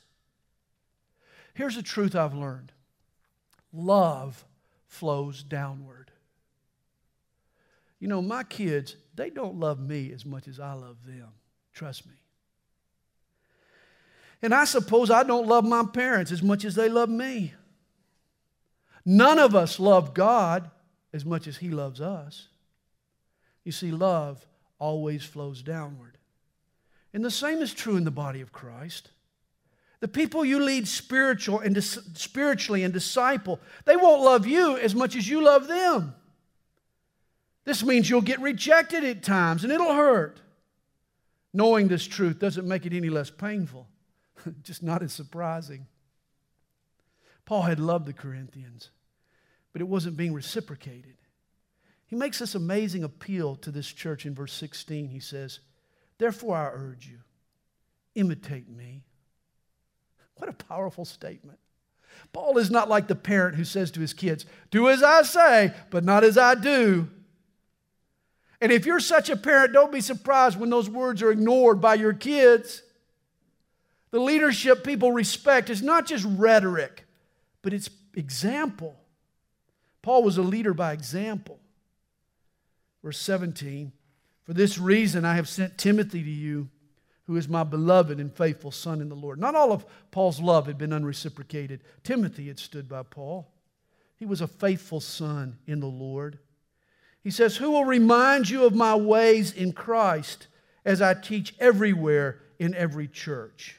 Here's 1.55 1.77
the 1.77 1.83
truth 1.83 2.17
I've 2.17 2.35
learned 2.35 2.73
love 3.73 4.45
flows 4.89 5.43
downward. 5.43 6.11
You 8.01 8.09
know, 8.09 8.23
my 8.23 8.45
kids, 8.45 8.97
they 9.15 9.29
don't 9.29 9.61
love 9.61 9.79
me 9.79 10.11
as 10.13 10.25
much 10.25 10.49
as 10.49 10.59
I 10.59 10.73
love 10.73 10.97
them. 11.07 11.29
Trust 11.75 12.07
me. 12.07 12.15
And 14.43 14.55
I 14.55 14.65
suppose 14.65 15.11
I 15.11 15.23
don't 15.23 15.47
love 15.47 15.67
my 15.67 15.85
parents 15.85 16.33
as 16.33 16.43
much 16.43 16.65
as 16.65 16.75
they 16.75 16.89
love 16.89 17.11
me. 17.11 17.53
None 19.05 19.39
of 19.39 19.55
us 19.55 19.79
love 19.79 20.15
God 20.15 20.71
as 21.13 21.27
much 21.27 21.47
as 21.47 21.59
He 21.59 21.69
loves 21.69 22.01
us. 22.01 22.49
You 23.65 23.73
see, 23.73 23.91
love 23.91 24.47
always 24.79 25.25
flows 25.25 25.63
downward. 25.63 26.19
And 27.13 27.25
the 27.25 27.31
same 27.31 27.61
is 27.61 27.75
true 27.75 27.97
in 27.97 28.05
the 28.05 28.11
body 28.11 28.41
of 28.41 28.53
Christ. 28.53 29.11
The 30.01 30.09
people 30.09 30.45
you 30.45 30.61
lead 30.61 30.89
spiritual 30.89 31.61
and 31.61 31.83
spiritually 31.83 32.85
and 32.85 32.93
disciple, 32.93 33.61
they 33.85 33.97
won't 33.97 34.23
love 34.23 34.47
you 34.47 34.79
as 34.79 34.95
much 34.95 35.15
as 35.15 35.29
you 35.29 35.43
love 35.43 35.69
them. 35.69 36.15
This 37.65 37.85
means 37.85 38.09
you'll 38.09 38.23
get 38.23 38.41
rejected 38.41 39.05
at 39.05 39.23
times 39.23 39.63
and 39.63 39.73
it'll 39.73 39.95
hurt. 39.95 40.41
Knowing 41.53 41.89
this 41.89 42.07
truth 42.07 42.39
doesn't 42.39 42.67
make 42.67 42.87
it 42.87 42.95
any 42.95 43.11
less 43.11 43.29
painful, 43.29 43.87
just 44.63 44.83
not 44.83 45.03
as 45.03 45.13
surprising. 45.13 45.87
Paul 47.45 47.63
had 47.63 47.81
loved 47.81 48.07
the 48.07 48.13
Corinthians, 48.13 48.91
but 49.73 49.83
it 49.83 49.89
wasn't 49.89 50.17
being 50.17 50.33
reciprocated. 50.33 51.17
He 52.11 52.17
makes 52.17 52.41
this 52.41 52.57
amazing 52.57 53.05
appeal 53.05 53.55
to 53.57 53.71
this 53.71 53.87
church 53.87 54.27
in 54.27 54.35
verse 54.35 54.53
16. 54.53 55.09
He 55.09 55.21
says, 55.21 55.61
Therefore 56.19 56.57
I 56.57 56.71
urge 56.75 57.07
you, 57.07 57.21
imitate 58.15 58.69
me 58.69 59.05
what 60.41 60.51
a 60.51 60.65
powerful 60.65 61.05
statement. 61.05 61.59
Paul 62.33 62.59
is 62.59 62.71
not 62.71 62.89
like 62.89 63.07
the 63.09 63.15
parent 63.15 63.57
who 63.57 63.65
says 63.65 63.91
to 63.93 64.01
his 64.01 64.15
kids, 64.15 64.47
Do 64.71 64.89
as 64.89 65.03
I 65.03 65.23
say, 65.23 65.75
but 65.91 66.03
not 66.03 66.25
as 66.25 66.39
I 66.39 66.55
do. 66.55 67.09
And 68.61 68.73
if 68.73 68.87
you're 68.87 69.01
such 69.01 69.31
a 69.31 69.37
parent, 69.37 69.73
don't 69.73 69.93
be 69.93 70.01
surprised 70.01 70.59
when 70.59 70.71
those 70.71 70.89
words 70.89 71.23
are 71.23 71.31
ignored 71.31 71.81
by 71.81 71.95
your 71.95 72.13
kids. 72.13 72.83
The 74.11 74.19
leadership 74.19 74.83
people 74.83 75.13
respect 75.13 75.71
is 75.71 75.83
not 75.83 76.07
just 76.07 76.27
rhetoric, 76.27 77.05
but 77.63 77.73
it's 77.73 77.91
example. 78.15 78.99
Paul 80.03 80.23
was 80.23 80.39
a 80.39 80.43
leader 80.43 80.75
by 80.75 80.93
example. 80.93 81.61
Verse 83.03 83.19
17 83.19 83.93
For 84.45 84.53
this 84.53 84.79
reason 84.79 85.25
I 85.25 85.35
have 85.35 85.49
sent 85.49 85.79
Timothy 85.79 86.23
to 86.23 86.31
you 86.31 86.69
who 87.31 87.37
is 87.37 87.49
my 87.49 87.63
beloved 87.63 88.19
and 88.19 88.35
faithful 88.35 88.73
son 88.73 89.01
in 89.01 89.09
the 89.09 89.15
Lord. 89.15 89.39
Not 89.39 89.55
all 89.55 89.71
of 89.71 89.87
Paul's 90.11 90.41
love 90.41 90.67
had 90.67 90.77
been 90.77 90.93
unreciprocated. 90.93 91.85
Timothy 92.03 92.49
had 92.49 92.59
stood 92.59 92.89
by 92.89 93.05
Paul. 93.05 93.53
He 94.17 94.27
was 94.27 94.41
a 94.41 94.49
faithful 94.49 95.01
son 95.01 95.57
in 95.67 95.79
the 95.79 95.87
Lord. 95.87 96.41
He 97.23 97.31
says, 97.31 97.57
Who 97.57 97.71
will 97.71 97.85
remind 97.85 98.51
you 98.51 98.65
of 98.65 98.75
my 98.75 98.97
ways 98.97 99.53
in 99.53 99.73
Christ 99.73 100.49
as 100.85 101.01
I 101.01 101.15
teach 101.15 101.55
everywhere 101.61 102.41
in 102.59 102.75
every 102.75 103.07
church? 103.07 103.77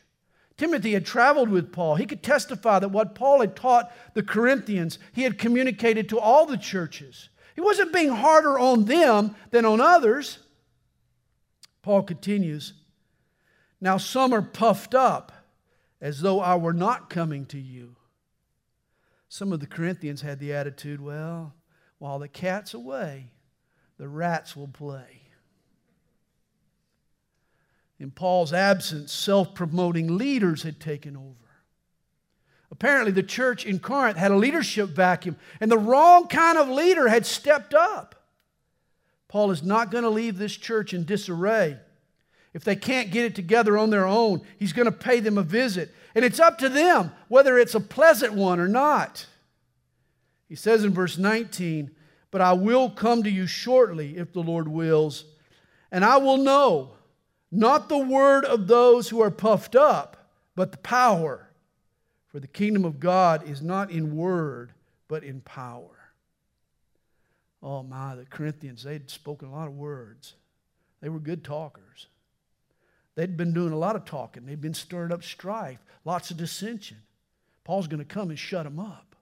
Timothy 0.55 0.93
had 0.93 1.05
traveled 1.05 1.49
with 1.49 1.73
Paul. 1.73 1.95
He 1.95 2.05
could 2.05 2.23
testify 2.23 2.79
that 2.79 2.91
what 2.91 3.15
Paul 3.15 3.41
had 3.41 3.55
taught 3.55 3.91
the 4.13 4.23
Corinthians, 4.23 4.97
he 5.11 5.23
had 5.23 5.37
communicated 5.37 6.07
to 6.09 6.19
all 6.19 6.45
the 6.45 6.57
churches. 6.57 7.27
He 7.61 7.63
wasn't 7.63 7.93
being 7.93 8.09
harder 8.09 8.57
on 8.57 8.85
them 8.85 9.35
than 9.51 9.65
on 9.65 9.79
others. 9.79 10.39
Paul 11.83 12.01
continues, 12.01 12.73
now, 13.79 13.97
some 13.97 14.33
are 14.33 14.41
puffed 14.41 14.95
up 14.95 15.31
as 16.01 16.21
though 16.21 16.39
I 16.39 16.55
were 16.55 16.73
not 16.73 17.11
coming 17.11 17.45
to 17.47 17.59
you. 17.59 17.97
Some 19.29 19.53
of 19.53 19.59
the 19.59 19.67
Corinthians 19.67 20.21
had 20.21 20.39
the 20.39 20.53
attitude 20.53 21.01
well, 21.01 21.53
while 21.99 22.17
the 22.17 22.27
cat's 22.27 22.73
away, 22.73 23.31
the 23.99 24.07
rats 24.07 24.55
will 24.55 24.67
play. 24.67 25.21
In 27.99 28.09
Paul's 28.09 28.53
absence, 28.53 29.11
self 29.11 29.53
promoting 29.53 30.17
leaders 30.17 30.63
had 30.63 30.79
taken 30.79 31.15
over. 31.15 31.50
Apparently, 32.71 33.11
the 33.11 33.21
church 33.21 33.65
in 33.65 33.79
Corinth 33.79 34.17
had 34.17 34.31
a 34.31 34.37
leadership 34.37 34.89
vacuum, 34.89 35.35
and 35.59 35.69
the 35.69 35.77
wrong 35.77 36.27
kind 36.27 36.57
of 36.57 36.69
leader 36.69 37.09
had 37.09 37.25
stepped 37.25 37.73
up. 37.73 38.15
Paul 39.27 39.51
is 39.51 39.61
not 39.61 39.91
going 39.91 40.03
to 40.03 40.09
leave 40.09 40.37
this 40.37 40.55
church 40.55 40.93
in 40.93 41.05
disarray. 41.05 41.77
If 42.53 42.63
they 42.63 42.75
can't 42.75 43.11
get 43.11 43.25
it 43.25 43.35
together 43.35 43.77
on 43.77 43.89
their 43.89 44.05
own, 44.05 44.41
he's 44.57 44.73
going 44.73 44.87
to 44.87 44.91
pay 44.91 45.19
them 45.19 45.37
a 45.37 45.43
visit. 45.43 45.93
And 46.15 46.25
it's 46.25 46.39
up 46.39 46.57
to 46.59 46.69
them 46.69 47.11
whether 47.29 47.57
it's 47.57 47.75
a 47.75 47.79
pleasant 47.79 48.33
one 48.33 48.59
or 48.59 48.67
not. 48.67 49.25
He 50.49 50.55
says 50.55 50.83
in 50.83 50.93
verse 50.93 51.17
19, 51.17 51.91
But 52.29 52.41
I 52.41 52.53
will 52.53 52.89
come 52.89 53.23
to 53.23 53.29
you 53.29 53.47
shortly, 53.47 54.17
if 54.17 54.33
the 54.33 54.43
Lord 54.43 54.67
wills, 54.67 55.23
and 55.91 56.03
I 56.03 56.17
will 56.17 56.37
know 56.37 56.91
not 57.51 57.89
the 57.89 57.97
word 57.97 58.43
of 58.43 58.67
those 58.67 59.09
who 59.09 59.21
are 59.21 59.31
puffed 59.31 59.75
up, 59.75 60.29
but 60.55 60.71
the 60.71 60.77
power. 60.77 61.47
For 62.31 62.39
the 62.39 62.47
kingdom 62.47 62.85
of 62.85 62.99
God 62.99 63.47
is 63.47 63.61
not 63.61 63.91
in 63.91 64.15
word, 64.15 64.71
but 65.07 65.23
in 65.23 65.41
power. 65.41 66.13
Oh 67.61 67.83
my, 67.83 68.15
the 68.15 68.25
Corinthians, 68.25 68.83
they'd 68.83 69.09
spoken 69.09 69.49
a 69.49 69.51
lot 69.51 69.67
of 69.67 69.73
words. 69.73 70.35
They 71.01 71.09
were 71.09 71.19
good 71.19 71.43
talkers. 71.43 72.07
They'd 73.15 73.35
been 73.35 73.53
doing 73.53 73.73
a 73.73 73.77
lot 73.77 73.95
of 73.95 74.05
talking. 74.05 74.45
They'd 74.45 74.61
been 74.61 74.73
stirring 74.73 75.11
up 75.11 75.23
strife, 75.23 75.79
lots 76.05 76.31
of 76.31 76.37
dissension. 76.37 76.97
Paul's 77.63 77.87
going 77.87 77.99
to 77.99 78.05
come 78.05 78.29
and 78.29 78.39
shut 78.39 78.63
them 78.63 78.79
up. 78.79 79.15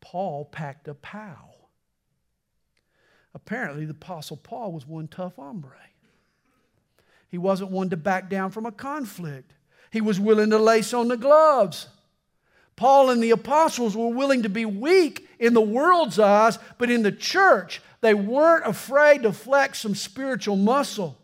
Paul 0.00 0.44
packed 0.44 0.88
a 0.88 0.94
pow. 0.94 1.50
Apparently, 3.34 3.84
the 3.84 3.90
Apostle 3.90 4.36
Paul 4.36 4.72
was 4.72 4.86
one 4.86 5.08
tough 5.08 5.36
hombre. 5.36 5.76
He 7.28 7.38
wasn't 7.38 7.72
one 7.72 7.90
to 7.90 7.96
back 7.96 8.30
down 8.30 8.50
from 8.50 8.64
a 8.64 8.72
conflict. 8.72 9.52
He 9.96 10.02
was 10.02 10.20
willing 10.20 10.50
to 10.50 10.58
lace 10.58 10.92
on 10.92 11.08
the 11.08 11.16
gloves. 11.16 11.88
Paul 12.76 13.08
and 13.08 13.22
the 13.22 13.30
apostles 13.30 13.96
were 13.96 14.10
willing 14.10 14.42
to 14.42 14.50
be 14.50 14.66
weak 14.66 15.26
in 15.38 15.54
the 15.54 15.62
world's 15.62 16.18
eyes, 16.18 16.58
but 16.76 16.90
in 16.90 17.02
the 17.02 17.10
church, 17.10 17.80
they 18.02 18.12
weren't 18.12 18.66
afraid 18.66 19.22
to 19.22 19.32
flex 19.32 19.78
some 19.78 19.94
spiritual 19.94 20.56
muscle. 20.56 21.16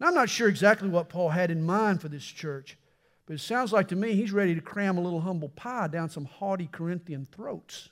Now, 0.00 0.06
I'm 0.06 0.14
not 0.14 0.30
sure 0.30 0.48
exactly 0.48 0.88
what 0.88 1.10
Paul 1.10 1.28
had 1.28 1.50
in 1.50 1.62
mind 1.62 2.00
for 2.00 2.08
this 2.08 2.24
church, 2.24 2.78
but 3.26 3.34
it 3.34 3.40
sounds 3.40 3.70
like 3.70 3.88
to 3.88 3.96
me 3.96 4.14
he's 4.14 4.32
ready 4.32 4.54
to 4.54 4.62
cram 4.62 4.96
a 4.96 5.02
little 5.02 5.20
humble 5.20 5.50
pie 5.50 5.88
down 5.88 6.08
some 6.08 6.24
haughty 6.24 6.70
Corinthian 6.72 7.26
throats. 7.30 7.90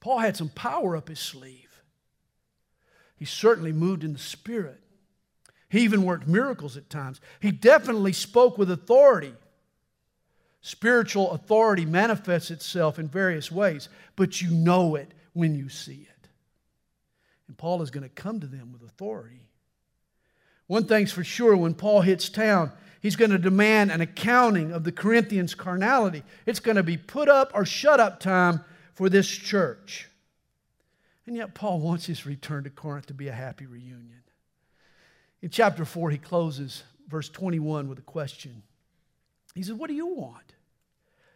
Paul 0.00 0.20
had 0.20 0.38
some 0.38 0.48
power 0.48 0.96
up 0.96 1.10
his 1.10 1.20
sleeve. 1.20 1.82
He 3.14 3.26
certainly 3.26 3.74
moved 3.74 4.04
in 4.04 4.14
the 4.14 4.18
Spirit. 4.18 4.80
He 5.68 5.80
even 5.80 6.04
worked 6.04 6.28
miracles 6.28 6.76
at 6.76 6.88
times. 6.88 7.20
He 7.40 7.50
definitely 7.50 8.12
spoke 8.12 8.56
with 8.56 8.70
authority. 8.70 9.34
Spiritual 10.60 11.32
authority 11.32 11.84
manifests 11.84 12.50
itself 12.50 12.98
in 12.98 13.08
various 13.08 13.50
ways, 13.50 13.88
but 14.16 14.40
you 14.40 14.50
know 14.50 14.94
it 14.96 15.12
when 15.32 15.54
you 15.54 15.68
see 15.68 16.08
it. 16.08 16.28
And 17.48 17.56
Paul 17.56 17.82
is 17.82 17.90
going 17.90 18.02
to 18.02 18.08
come 18.08 18.40
to 18.40 18.46
them 18.46 18.72
with 18.72 18.82
authority. 18.82 19.46
One 20.66 20.84
thing's 20.84 21.12
for 21.12 21.22
sure 21.22 21.56
when 21.56 21.74
Paul 21.74 22.00
hits 22.00 22.28
town, 22.28 22.72
he's 23.00 23.16
going 23.16 23.30
to 23.30 23.38
demand 23.38 23.92
an 23.92 24.00
accounting 24.00 24.72
of 24.72 24.82
the 24.82 24.92
Corinthians' 24.92 25.54
carnality. 25.54 26.24
It's 26.44 26.60
going 26.60 26.76
to 26.76 26.82
be 26.82 26.96
put 26.96 27.28
up 27.28 27.52
or 27.54 27.64
shut 27.64 28.00
up 28.00 28.18
time 28.18 28.64
for 28.94 29.08
this 29.08 29.28
church. 29.28 30.08
And 31.26 31.36
yet, 31.36 31.54
Paul 31.54 31.80
wants 31.80 32.06
his 32.06 32.26
return 32.26 32.64
to 32.64 32.70
Corinth 32.70 33.06
to 33.06 33.14
be 33.14 33.28
a 33.28 33.32
happy 33.32 33.66
reunion. 33.66 34.22
In 35.42 35.50
chapter 35.50 35.84
4, 35.84 36.10
he 36.10 36.18
closes 36.18 36.82
verse 37.08 37.28
21 37.28 37.88
with 37.88 37.98
a 37.98 38.02
question. 38.02 38.62
He 39.54 39.62
says, 39.62 39.74
What 39.74 39.88
do 39.88 39.94
you 39.94 40.06
want? 40.06 40.54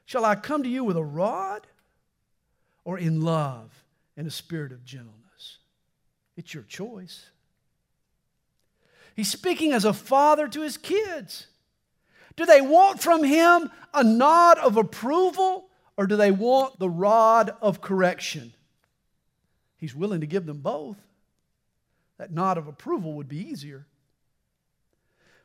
Shall 0.05 0.24
I 0.24 0.34
come 0.34 0.62
to 0.62 0.68
you 0.68 0.84
with 0.84 0.96
a 0.96 1.05
rod 1.05 1.66
or 2.84 2.98
in 2.98 3.20
love 3.22 3.84
and 4.16 4.26
a 4.26 4.30
spirit 4.30 4.72
of 4.72 4.84
gentleness? 4.84 5.59
It's 6.36 6.53
your 6.53 6.64
choice. 6.64 7.30
He's 9.14 9.30
speaking 9.30 9.72
as 9.72 9.84
a 9.84 9.92
father 9.92 10.48
to 10.48 10.62
his 10.62 10.76
kids. 10.76 11.46
Do 12.36 12.46
they 12.46 12.61
want 12.61 13.01
from 13.01 13.22
him 13.22 13.70
a 13.92 14.03
nod 14.03 14.59
of 14.59 14.76
approval 14.76 15.68
or 15.96 16.07
do 16.07 16.16
they 16.16 16.30
want 16.30 16.78
the 16.78 16.88
rod 16.88 17.55
of 17.61 17.80
correction? 17.80 18.55
He's 19.76 19.94
willing 19.94 20.20
to 20.20 20.26
give 20.26 20.46
them 20.46 20.61
both. 20.61 20.96
That 22.18 22.32
nod 22.32 22.59
of 22.59 22.66
approval 22.66 23.14
would 23.14 23.28
be 23.28 23.48
easier. 23.48 23.86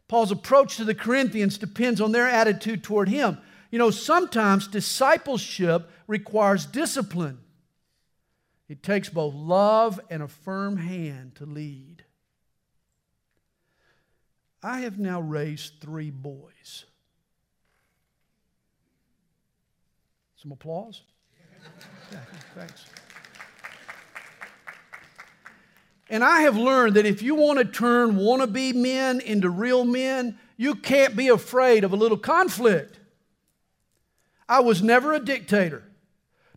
Paul's 0.07 0.31
approach 0.31 0.77
to 0.77 0.83
the 0.83 0.95
Corinthians 0.95 1.57
depends 1.57 1.99
on 1.99 2.11
their 2.11 2.27
attitude 2.27 2.83
toward 2.83 3.09
him. 3.09 3.37
You 3.71 3.79
know, 3.79 3.89
sometimes 3.89 4.67
discipleship 4.67 5.89
requires 6.07 6.65
discipline. 6.65 7.39
It 8.67 8.83
takes 8.83 9.09
both 9.09 9.33
love 9.33 9.99
and 10.09 10.23
a 10.23 10.27
firm 10.27 10.77
hand 10.77 11.35
to 11.35 11.45
lead. 11.45 12.03
I 14.63 14.79
have 14.81 14.97
now 14.97 15.21
raised 15.21 15.73
three 15.79 16.09
boys. 16.09 16.85
Some 20.35 20.51
applause? 20.51 21.01
Yeah, 22.11 22.19
thanks. 22.53 22.85
And 26.09 26.23
I 26.23 26.41
have 26.41 26.57
learned 26.57 26.95
that 26.95 27.05
if 27.05 27.21
you 27.21 27.35
want 27.35 27.59
to 27.59 27.65
turn 27.65 28.17
wannabe 28.17 28.75
men 28.75 29.19
into 29.19 29.49
real 29.49 29.85
men, 29.85 30.37
you 30.57 30.75
can't 30.75 31.15
be 31.15 31.27
afraid 31.27 31.83
of 31.83 31.93
a 31.93 31.97
little 31.97 32.17
conflict. 32.17 32.99
I 34.47 34.59
was 34.59 34.81
never 34.81 35.13
a 35.13 35.19
dictator. 35.19 35.83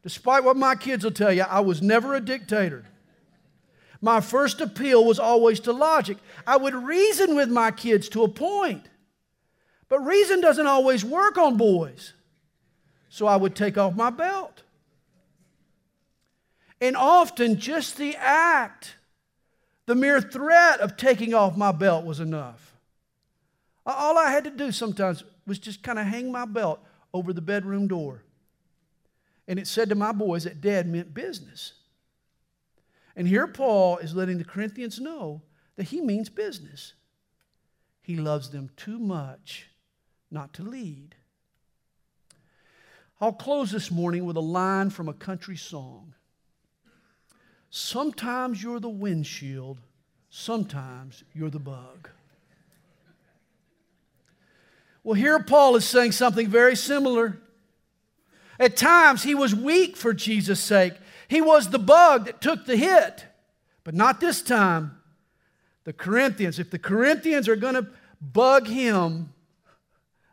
Despite 0.03 0.45
what 0.45 0.57
my 0.57 0.75
kids 0.75 1.05
will 1.05 1.11
tell 1.11 1.33
you, 1.33 1.43
I 1.43 1.61
was 1.61 1.81
never 1.81 2.15
a 2.15 2.21
dictator. 2.21 2.85
My 4.01 4.21
first 4.21 4.61
appeal 4.61 5.05
was 5.05 5.19
always 5.19 5.61
to 5.61 5.73
logic. 5.73 6.19
I 6.47 6.57
would 6.57 6.75
reason 6.75 7.35
with 7.35 7.49
my 7.49 7.71
kids 7.71 8.09
to 8.11 8.23
a 8.23 8.29
point, 8.29 8.89
but 9.89 10.01
reason 10.01 10.41
doesn't 10.41 10.67
always 10.67 11.05
work 11.05 11.37
on 11.37 11.57
boys. 11.57 12.13
So 13.09 13.27
I 13.27 13.37
would 13.37 13.57
take 13.57 13.77
off 13.79 13.97
my 13.97 14.11
belt. 14.11 14.63
And 16.81 16.97
often, 16.97 17.59
just 17.59 17.97
the 17.97 18.15
act 18.17 18.95
the 19.89 19.95
mere 19.95 20.21
threat 20.21 20.81
of 20.81 20.99
taking 20.99 21.33
off 21.33 21.57
my 21.57 21.73
belt 21.73 22.05
was 22.05 22.21
enough. 22.21 22.77
All 23.87 24.19
I 24.19 24.31
had 24.31 24.45
to 24.45 24.51
do 24.51 24.71
sometimes 24.71 25.25
was 25.47 25.59
just 25.59 25.83
kind 25.83 25.99
of 25.99 26.05
hang 26.05 26.31
my 26.31 26.45
belt 26.45 26.85
over 27.15 27.33
the 27.33 27.41
bedroom 27.41 27.89
door. 27.89 28.23
And 29.49 29.59
it 29.59 29.67
said 29.67 29.89
to 29.89 29.95
my 29.95 30.13
boys 30.13 30.45
that 30.45 30.61
dad 30.61 30.87
meant 30.87 31.15
business. 31.15 31.73
And 33.17 33.27
here 33.27 33.47
Paul 33.47 33.97
is 33.97 34.15
letting 34.15 34.37
the 34.37 34.45
Corinthians 34.45 35.01
know 35.01 35.41
that 35.77 35.85
he 35.85 36.03
means 36.03 36.29
business. 36.29 36.93
He 38.03 38.19
loves 38.19 38.51
them 38.51 38.69
too 38.77 38.99
much 38.99 39.71
not 40.31 40.53
to 40.53 40.63
lead. 40.63 41.15
I'll 43.23 43.33
close 43.33 43.71
this 43.71 43.91
morning 43.91 44.27
with 44.27 44.37
a 44.37 44.41
line 44.41 44.91
from 44.91 45.09
a 45.09 45.15
country 45.15 45.57
song. 45.57 46.13
Sometimes 47.71 48.63
you're 48.63 48.81
the 48.81 48.89
windshield, 48.89 49.79
sometimes 50.31 51.25
you're 51.35 51.51
the 51.51 51.59
bug. 51.59 52.09
Well, 55.05 55.15
here 55.15 55.39
Paul 55.39 55.77
is 55.77 55.85
saying 55.85 56.13
something 56.13 56.49
very 56.49 56.77
similar. 56.77 57.39
At 58.61 58.77
times, 58.77 59.23
he 59.23 59.35
was 59.35 59.55
weak 59.55 59.97
for 59.97 60.13
Jesus' 60.13 60.61
sake. 60.61 60.95
He 61.29 61.41
was 61.41 61.71
the 61.71 61.79
bug 61.79 62.27
that 62.27 62.41
took 62.41 62.67
the 62.67 62.77
hit, 62.77 63.27
but 63.85 63.95
not 63.95 64.21
this 64.21 64.43
time. 64.43 65.01
The 65.85 65.93
Corinthians, 65.93 66.59
if 66.59 66.71
the 66.71 66.79
Corinthians 66.79 67.49
are 67.49 67.57
going 67.57 67.75
to 67.75 67.87
bug 68.21 68.67
him, 68.67 69.33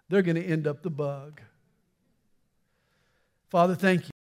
they're 0.09 0.21
going 0.21 0.35
to 0.35 0.45
end 0.45 0.67
up 0.67 0.81
the 0.81 0.89
bug. 0.89 1.41
Father, 3.49 3.75
thank 3.75 4.05
you. 4.05 4.14